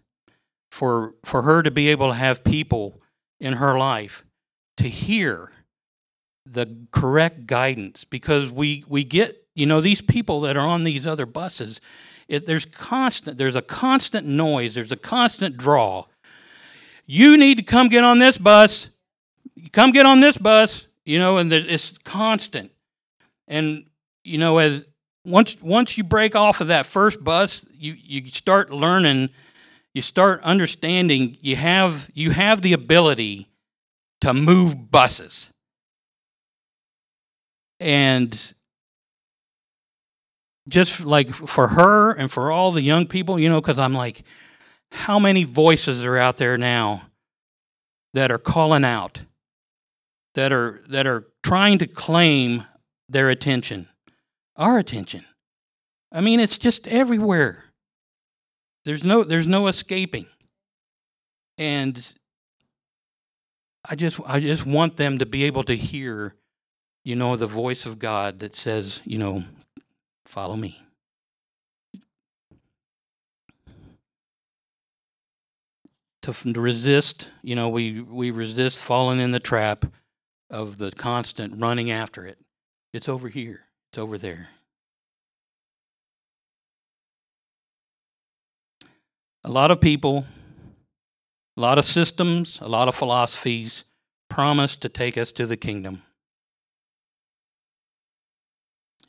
For, 0.70 1.14
for 1.24 1.42
her 1.42 1.62
to 1.62 1.70
be 1.70 1.88
able 1.88 2.08
to 2.08 2.14
have 2.14 2.44
people 2.44 3.00
in 3.40 3.54
her 3.54 3.78
life 3.78 4.24
to 4.76 4.88
hear 4.88 5.50
the 6.44 6.86
correct 6.92 7.46
guidance 7.46 8.04
because 8.04 8.50
we, 8.50 8.84
we 8.86 9.02
get, 9.02 9.46
you 9.54 9.64
know, 9.64 9.80
these 9.80 10.02
people 10.02 10.42
that 10.42 10.57
are 10.57 10.66
on 10.66 10.84
these 10.84 11.07
other 11.07 11.24
buses, 11.24 11.80
it, 12.28 12.44
there's 12.44 12.66
constant, 12.66 13.38
there's 13.38 13.57
a 13.57 13.62
constant 13.62 14.26
noise, 14.26 14.74
there's 14.74 14.92
a 14.92 14.96
constant 14.96 15.57
draw. 15.57 16.04
You 17.07 17.36
need 17.36 17.57
to 17.57 17.62
come 17.62 17.88
get 17.88 18.04
on 18.04 18.18
this 18.18 18.36
bus, 18.36 18.90
come 19.72 19.92
get 19.92 20.07
on 20.07 20.20
this 20.20 20.38
bus, 20.38 20.86
you 21.04 21.18
know, 21.18 21.38
and 21.38 21.52
it's 21.52 21.98
constant. 21.98 22.70
And, 23.48 23.86
you 24.24 24.38
know, 24.38 24.59
as 24.59 24.84
once 25.24 25.61
once 25.61 25.98
you 25.98 26.04
break 26.04 26.34
off 26.34 26.61
of 26.61 26.68
that 26.68 26.86
first 26.86 27.22
bus, 27.22 27.66
you 27.72 27.96
you 27.98 28.30
start 28.30 28.70
learning, 28.70 29.30
you 29.92 30.02
start 30.02 30.42
understanding. 30.42 31.36
You 31.40 31.57
have 31.57 32.11
you 32.14 32.30
have 32.30 32.62
the 32.62 32.72
ability 32.72 33.48
to 34.20 34.32
move 34.32 34.90
buses, 34.90 35.52
and 37.80 38.54
just 40.68 41.04
like 41.04 41.30
for 41.30 41.68
her 41.68 42.12
and 42.12 42.30
for 42.30 42.50
all 42.50 42.72
the 42.72 42.82
young 42.82 43.07
people, 43.07 43.38
you 43.38 43.48
know, 43.48 43.61
because 43.61 43.78
I'm 43.78 43.94
like, 43.94 44.22
how 44.90 45.18
many 45.18 45.44
voices 45.44 46.04
are 46.04 46.16
out 46.16 46.36
there 46.36 46.57
now 46.59 47.02
that 48.14 48.30
are 48.30 48.38
calling 48.38 48.84
out, 48.84 49.22
that 50.37 50.53
are 50.53 50.84
that 50.89 51.07
are 51.09 51.26
trying 51.43 51.78
to 51.78 51.87
claim 51.89 52.64
their 53.09 53.28
attention 53.28 53.89
our 54.57 54.78
attention. 54.78 55.24
I 56.12 56.20
mean, 56.20 56.41
it's 56.41 56.59
just 56.59 56.89
everywhere. 56.89 57.64
There's 58.84 59.05
no 59.05 59.24
there's 59.24 59.47
no 59.47 59.66
escaping. 59.66 60.26
And 61.59 62.12
I 63.89 63.97
just 63.97 64.20
I 64.26 64.41
just 64.41 64.66
want 64.66 64.97
them 64.97 65.18
to 65.18 65.26
be 65.26 65.45
able 65.45 65.64
to 65.64 65.76
hear, 65.76 66.34
you 67.05 67.16
know, 67.16 67.37
the 67.37 67.47
voice 67.47 67.87
of 67.87 67.99
God 67.99 68.41
that 68.41 68.55
says, 68.55 69.01
you 69.05 69.18
know, 69.18 69.45
follow 70.24 70.57
me. 70.57 70.80
To, 76.22 76.32
to 76.32 76.61
resist, 76.61 77.30
you 77.43 77.55
know, 77.55 77.68
we 77.68 78.01
we 78.01 78.30
resist 78.30 78.82
falling 78.82 79.20
in 79.20 79.30
the 79.32 79.41
trap 79.41 79.84
of 80.51 80.78
the 80.78 80.92
constant 80.92 81.61
running 81.61 81.90
after 81.90 82.26
it. 82.26 82.38
It's 82.92 83.09
over 83.09 83.28
here. 83.28 83.62
It's 83.90 83.99
over 83.99 84.18
there. 84.18 84.49
A 89.44 89.51
lot 89.51 89.70
of 89.70 89.80
people, 89.80 90.24
a 91.57 91.61
lot 91.61 91.78
of 91.78 91.84
systems, 91.84 92.59
a 92.61 92.68
lot 92.68 92.88
of 92.88 92.94
philosophies 92.94 93.84
promise 94.28 94.76
to 94.76 94.88
take 94.88 95.16
us 95.16 95.30
to 95.32 95.47
the 95.47 95.57
kingdom. 95.57 96.03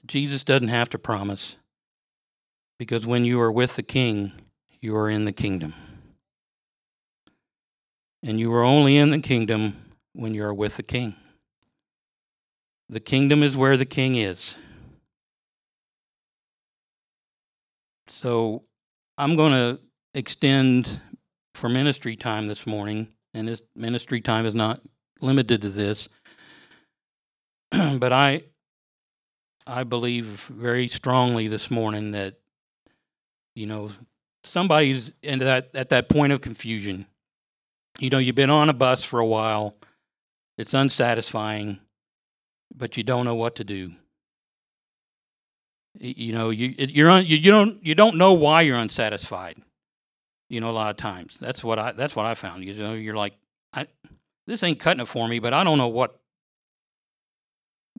Jesus 0.05 0.43
doesn't 0.43 0.67
have 0.69 0.89
to 0.89 0.99
promise 0.99 1.55
because 2.77 3.05
when 3.05 3.25
you 3.25 3.41
are 3.41 3.51
with 3.51 3.75
the 3.75 3.83
king, 3.83 4.31
you 4.79 4.95
are 4.95 5.09
in 5.09 5.25
the 5.25 5.31
kingdom. 5.31 5.73
And 8.23 8.39
you 8.39 8.53
are 8.53 8.63
only 8.63 8.97
in 8.97 9.09
the 9.09 9.19
kingdom 9.19 9.75
when 10.13 10.33
you 10.33 10.43
are 10.43 10.53
with 10.53 10.77
the 10.77 10.83
king. 10.83 11.15
The 12.89 12.99
kingdom 12.99 13.43
is 13.43 13.57
where 13.57 13.75
the 13.75 13.85
king 13.85 14.15
is. 14.15 14.55
So 18.07 18.63
I'm 19.17 19.35
going 19.35 19.51
to 19.51 19.79
extend 20.13 21.01
for 21.53 21.69
ministry 21.69 22.15
time 22.15 22.47
this 22.47 22.65
morning, 22.65 23.09
and 23.33 23.47
this 23.47 23.61
ministry 23.75 24.21
time 24.21 24.45
is 24.45 24.55
not 24.55 24.81
limited 25.21 25.61
to 25.63 25.69
this. 25.69 26.07
but 27.71 28.13
I 28.13 28.43
I 29.65 29.83
believe 29.83 30.25
very 30.25 30.87
strongly 30.87 31.49
this 31.49 31.69
morning 31.69 32.11
that 32.11 32.35
you 33.53 33.65
know 33.65 33.91
somebody's 34.45 35.11
into 35.21 35.45
that 35.45 35.71
at 35.73 35.89
that 35.89 36.07
point 36.07 36.31
of 36.31 36.41
confusion. 36.41 37.05
You 37.99 38.09
know, 38.09 38.19
you've 38.19 38.35
been 38.35 38.49
on 38.49 38.69
a 38.69 38.73
bus 38.73 39.03
for 39.03 39.19
a 39.19 39.25
while. 39.25 39.75
It's 40.57 40.73
unsatisfying, 40.73 41.79
but 42.75 42.97
you 42.97 43.03
don't 43.03 43.25
know 43.25 43.35
what 43.35 43.55
to 43.55 43.63
do. 43.63 43.91
You 45.99 46.33
know, 46.33 46.51
you 46.51 46.75
you're 46.77 47.09
un, 47.09 47.25
you, 47.25 47.37
you 47.37 47.51
don't 47.51 47.83
you 47.83 47.95
don't 47.95 48.17
know 48.17 48.33
why 48.33 48.61
you're 48.61 48.77
unsatisfied 48.77 49.61
you 50.49 50.61
know 50.61 50.69
a 50.69 50.71
lot 50.71 50.89
of 50.89 50.97
times. 50.97 51.37
That's 51.39 51.63
what 51.63 51.79
i 51.79 51.91
that's 51.91 52.15
what 52.15 52.25
i 52.25 52.33
found 52.33 52.63
you 52.63 52.73
know 52.73 52.93
you're 52.93 53.15
like 53.15 53.33
i 53.73 53.87
this 54.45 54.63
ain't 54.63 54.79
cutting 54.79 55.01
it 55.01 55.07
for 55.07 55.27
me 55.27 55.39
but 55.39 55.53
i 55.53 55.63
don't 55.63 55.77
know 55.77 55.87
what 55.87 56.19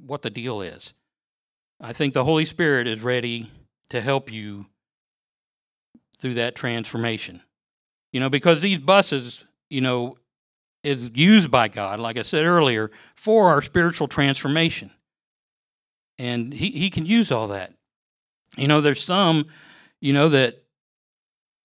what 0.06 0.22
the 0.22 0.30
deal 0.30 0.62
is. 0.62 0.94
I 1.80 1.92
think 1.92 2.14
the 2.14 2.24
holy 2.24 2.44
spirit 2.44 2.86
is 2.86 3.02
ready 3.02 3.50
to 3.90 4.00
help 4.00 4.32
you 4.32 4.66
through 6.20 6.34
that 6.34 6.54
transformation. 6.54 7.42
You 8.12 8.20
know 8.20 8.30
because 8.30 8.62
these 8.62 8.78
buses 8.78 9.44
you 9.68 9.80
know 9.80 10.16
is 10.82 11.10
used 11.14 11.50
by 11.50 11.68
god 11.68 11.98
like 12.00 12.16
i 12.16 12.22
said 12.22 12.44
earlier 12.44 12.90
for 13.14 13.48
our 13.48 13.60
spiritual 13.60 14.08
transformation 14.08 14.90
and 16.18 16.52
he, 16.52 16.70
he 16.70 16.90
can 16.90 17.04
use 17.04 17.32
all 17.32 17.48
that 17.48 17.72
you 18.56 18.68
know 18.68 18.80
there's 18.80 19.02
some 19.02 19.46
you 20.00 20.12
know 20.12 20.28
that 20.28 20.62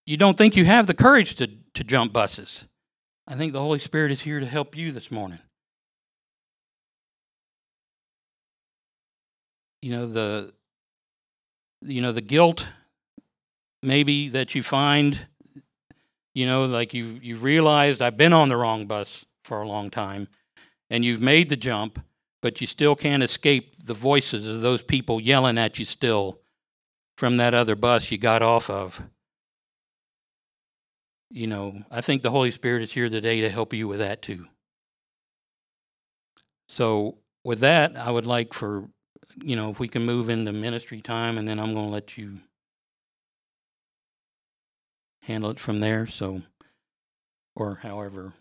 you 0.06 0.18
don't 0.18 0.38
think 0.38 0.56
you 0.56 0.66
have 0.66 0.88
the 0.88 0.94
courage 0.94 1.36
to, 1.36 1.48
to 1.74 1.84
jump 1.84 2.12
buses. 2.12 2.66
I 3.28 3.36
think 3.36 3.54
the 3.54 3.60
Holy 3.60 3.80
Spirit 3.80 4.12
is 4.12 4.22
here 4.22 4.40
to 4.40 4.46
help 4.46 4.76
you 4.76 4.92
this 4.92 5.10
morning. 5.10 5.40
You 9.82 9.92
know, 9.92 10.08
the 10.08 10.54
you 11.82 12.02
know, 12.02 12.12
the 12.14 12.22
guilt 12.22 12.66
maybe 13.82 14.30
that 14.30 14.56
you 14.56 14.64
find, 14.64 15.28
you 16.34 16.46
know, 16.46 16.66
like 16.66 16.94
you 16.94 17.20
you've 17.22 17.44
realized 17.44 18.02
I've 18.02 18.18
been 18.18 18.34
on 18.34 18.50
the 18.50 18.58
wrong 18.58 18.86
bus 18.86 19.26
for 19.44 19.62
a 19.62 19.68
long 19.68 19.90
time 19.90 20.28
and 20.90 21.04
you've 21.04 21.22
made 21.22 21.50
the 21.50 21.56
jump, 21.56 22.00
but 22.42 22.62
you 22.62 22.68
still 22.68 22.96
can't 22.96 23.24
escape 23.24 23.76
the 23.86 23.94
voices 23.94 24.48
of 24.48 24.62
those 24.62 24.82
people 24.82 25.20
yelling 25.20 25.58
at 25.58 25.80
you 25.80 25.86
still 25.86 26.40
from 27.18 27.38
that 27.38 27.54
other 27.54 27.76
bus 27.76 28.12
you 28.12 28.18
got 28.18 28.42
off 28.42 28.70
of 28.70 29.02
you 31.34 31.48
know, 31.48 31.82
I 31.90 32.02
think 32.02 32.22
the 32.22 32.30
Holy 32.30 32.52
Spirit 32.52 32.84
is 32.84 32.94
here 32.94 33.10
today 33.10 33.42
to 33.42 33.50
help 33.50 33.74
you 33.74 33.88
with 33.88 34.00
that 34.00 34.22
too. 34.22 34.46
So, 36.70 37.18
with 37.44 37.60
that, 37.62 37.98
I 37.98 38.12
would 38.12 38.28
like 38.28 38.54
for, 38.54 38.88
you 39.42 39.56
know, 39.56 39.72
if 39.72 39.80
we 39.80 39.88
can 39.88 40.06
move 40.06 40.30
into 40.30 40.52
ministry 40.54 41.02
time 41.02 41.40
and 41.40 41.48
then 41.48 41.60
I'm 41.60 41.74
going 41.74 41.88
to 41.88 41.92
let 41.92 42.18
you 42.18 42.40
handle 45.24 45.50
it 45.50 45.60
from 45.60 45.80
there. 45.80 46.06
So, 46.08 46.42
or 47.56 47.76
however. 47.82 48.34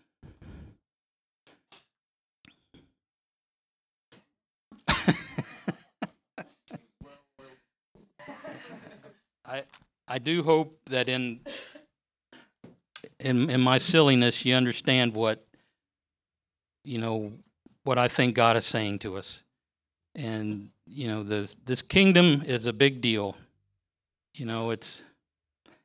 I 9.45 9.63
I 10.07 10.19
do 10.19 10.43
hope 10.43 10.79
that 10.89 11.07
in 11.07 11.39
in 13.19 13.49
in 13.49 13.61
my 13.61 13.77
silliness, 13.77 14.45
you 14.45 14.55
understand 14.55 15.13
what 15.13 15.45
you 16.83 16.97
know 16.97 17.33
what 17.83 17.97
I 17.97 18.07
think 18.07 18.35
God 18.35 18.57
is 18.57 18.65
saying 18.65 18.99
to 18.99 19.17
us. 19.17 19.43
And 20.15 20.69
you 20.85 21.07
know, 21.07 21.23
this 21.23 21.55
this 21.65 21.81
kingdom 21.81 22.43
is 22.45 22.65
a 22.65 22.73
big 22.73 23.01
deal. 23.01 23.35
You 24.33 24.45
know, 24.45 24.71
it's 24.71 25.01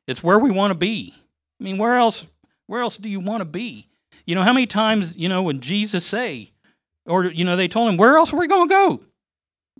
it's 0.09 0.23
where 0.23 0.39
we 0.39 0.49
want 0.49 0.71
to 0.71 0.77
be. 0.77 1.13
I 1.59 1.63
mean, 1.63 1.77
where 1.77 1.97
else 1.97 2.25
where 2.65 2.81
else 2.81 2.97
do 2.97 3.09
you 3.09 3.19
want 3.19 3.41
to 3.41 3.45
be? 3.45 3.87
You 4.25 4.35
know, 4.35 4.43
how 4.43 4.53
many 4.53 4.67
times, 4.67 5.15
you 5.15 5.29
know, 5.29 5.43
when 5.43 5.61
Jesus 5.61 6.05
say 6.05 6.51
or 7.05 7.25
you 7.25 7.45
know, 7.45 7.55
they 7.55 7.67
told 7.67 7.89
him, 7.89 7.97
"Where 7.97 8.17
else 8.17 8.33
are 8.33 8.37
we 8.37 8.47
going 8.47 8.67
to 8.67 8.73
go?" 8.73 9.03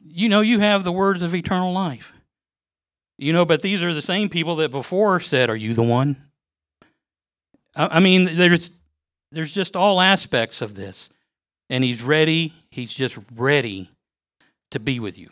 You 0.04 0.30
know, 0.30 0.42
you 0.42 0.60
have 0.60 0.84
the 0.84 0.92
words 0.92 1.24
of 1.24 1.34
eternal 1.34 1.74
life. 1.74 2.14
You 3.18 3.34
know, 3.34 3.44
but 3.44 3.62
these 3.62 3.84
are 3.84 3.94
the 3.94 4.02
same 4.02 4.30
people 4.30 4.58
that 4.58 4.72
before 4.72 5.20
said, 5.20 5.50
"Are 5.50 5.56
you 5.56 5.74
the 5.74 5.84
one?" 5.84 6.16
I 7.76 8.00
mean, 8.00 8.36
there's 8.36 8.72
there's 9.32 9.54
just 9.54 9.76
all 9.76 10.00
aspects 10.00 10.62
of 10.62 10.76
this, 10.76 11.10
and 11.70 11.84
he's 11.84 12.04
ready. 12.04 12.54
He's 12.70 12.94
just 12.94 13.18
ready 13.36 13.90
to 14.72 14.80
be 14.80 15.00
with 15.00 15.18
you. 15.18 15.30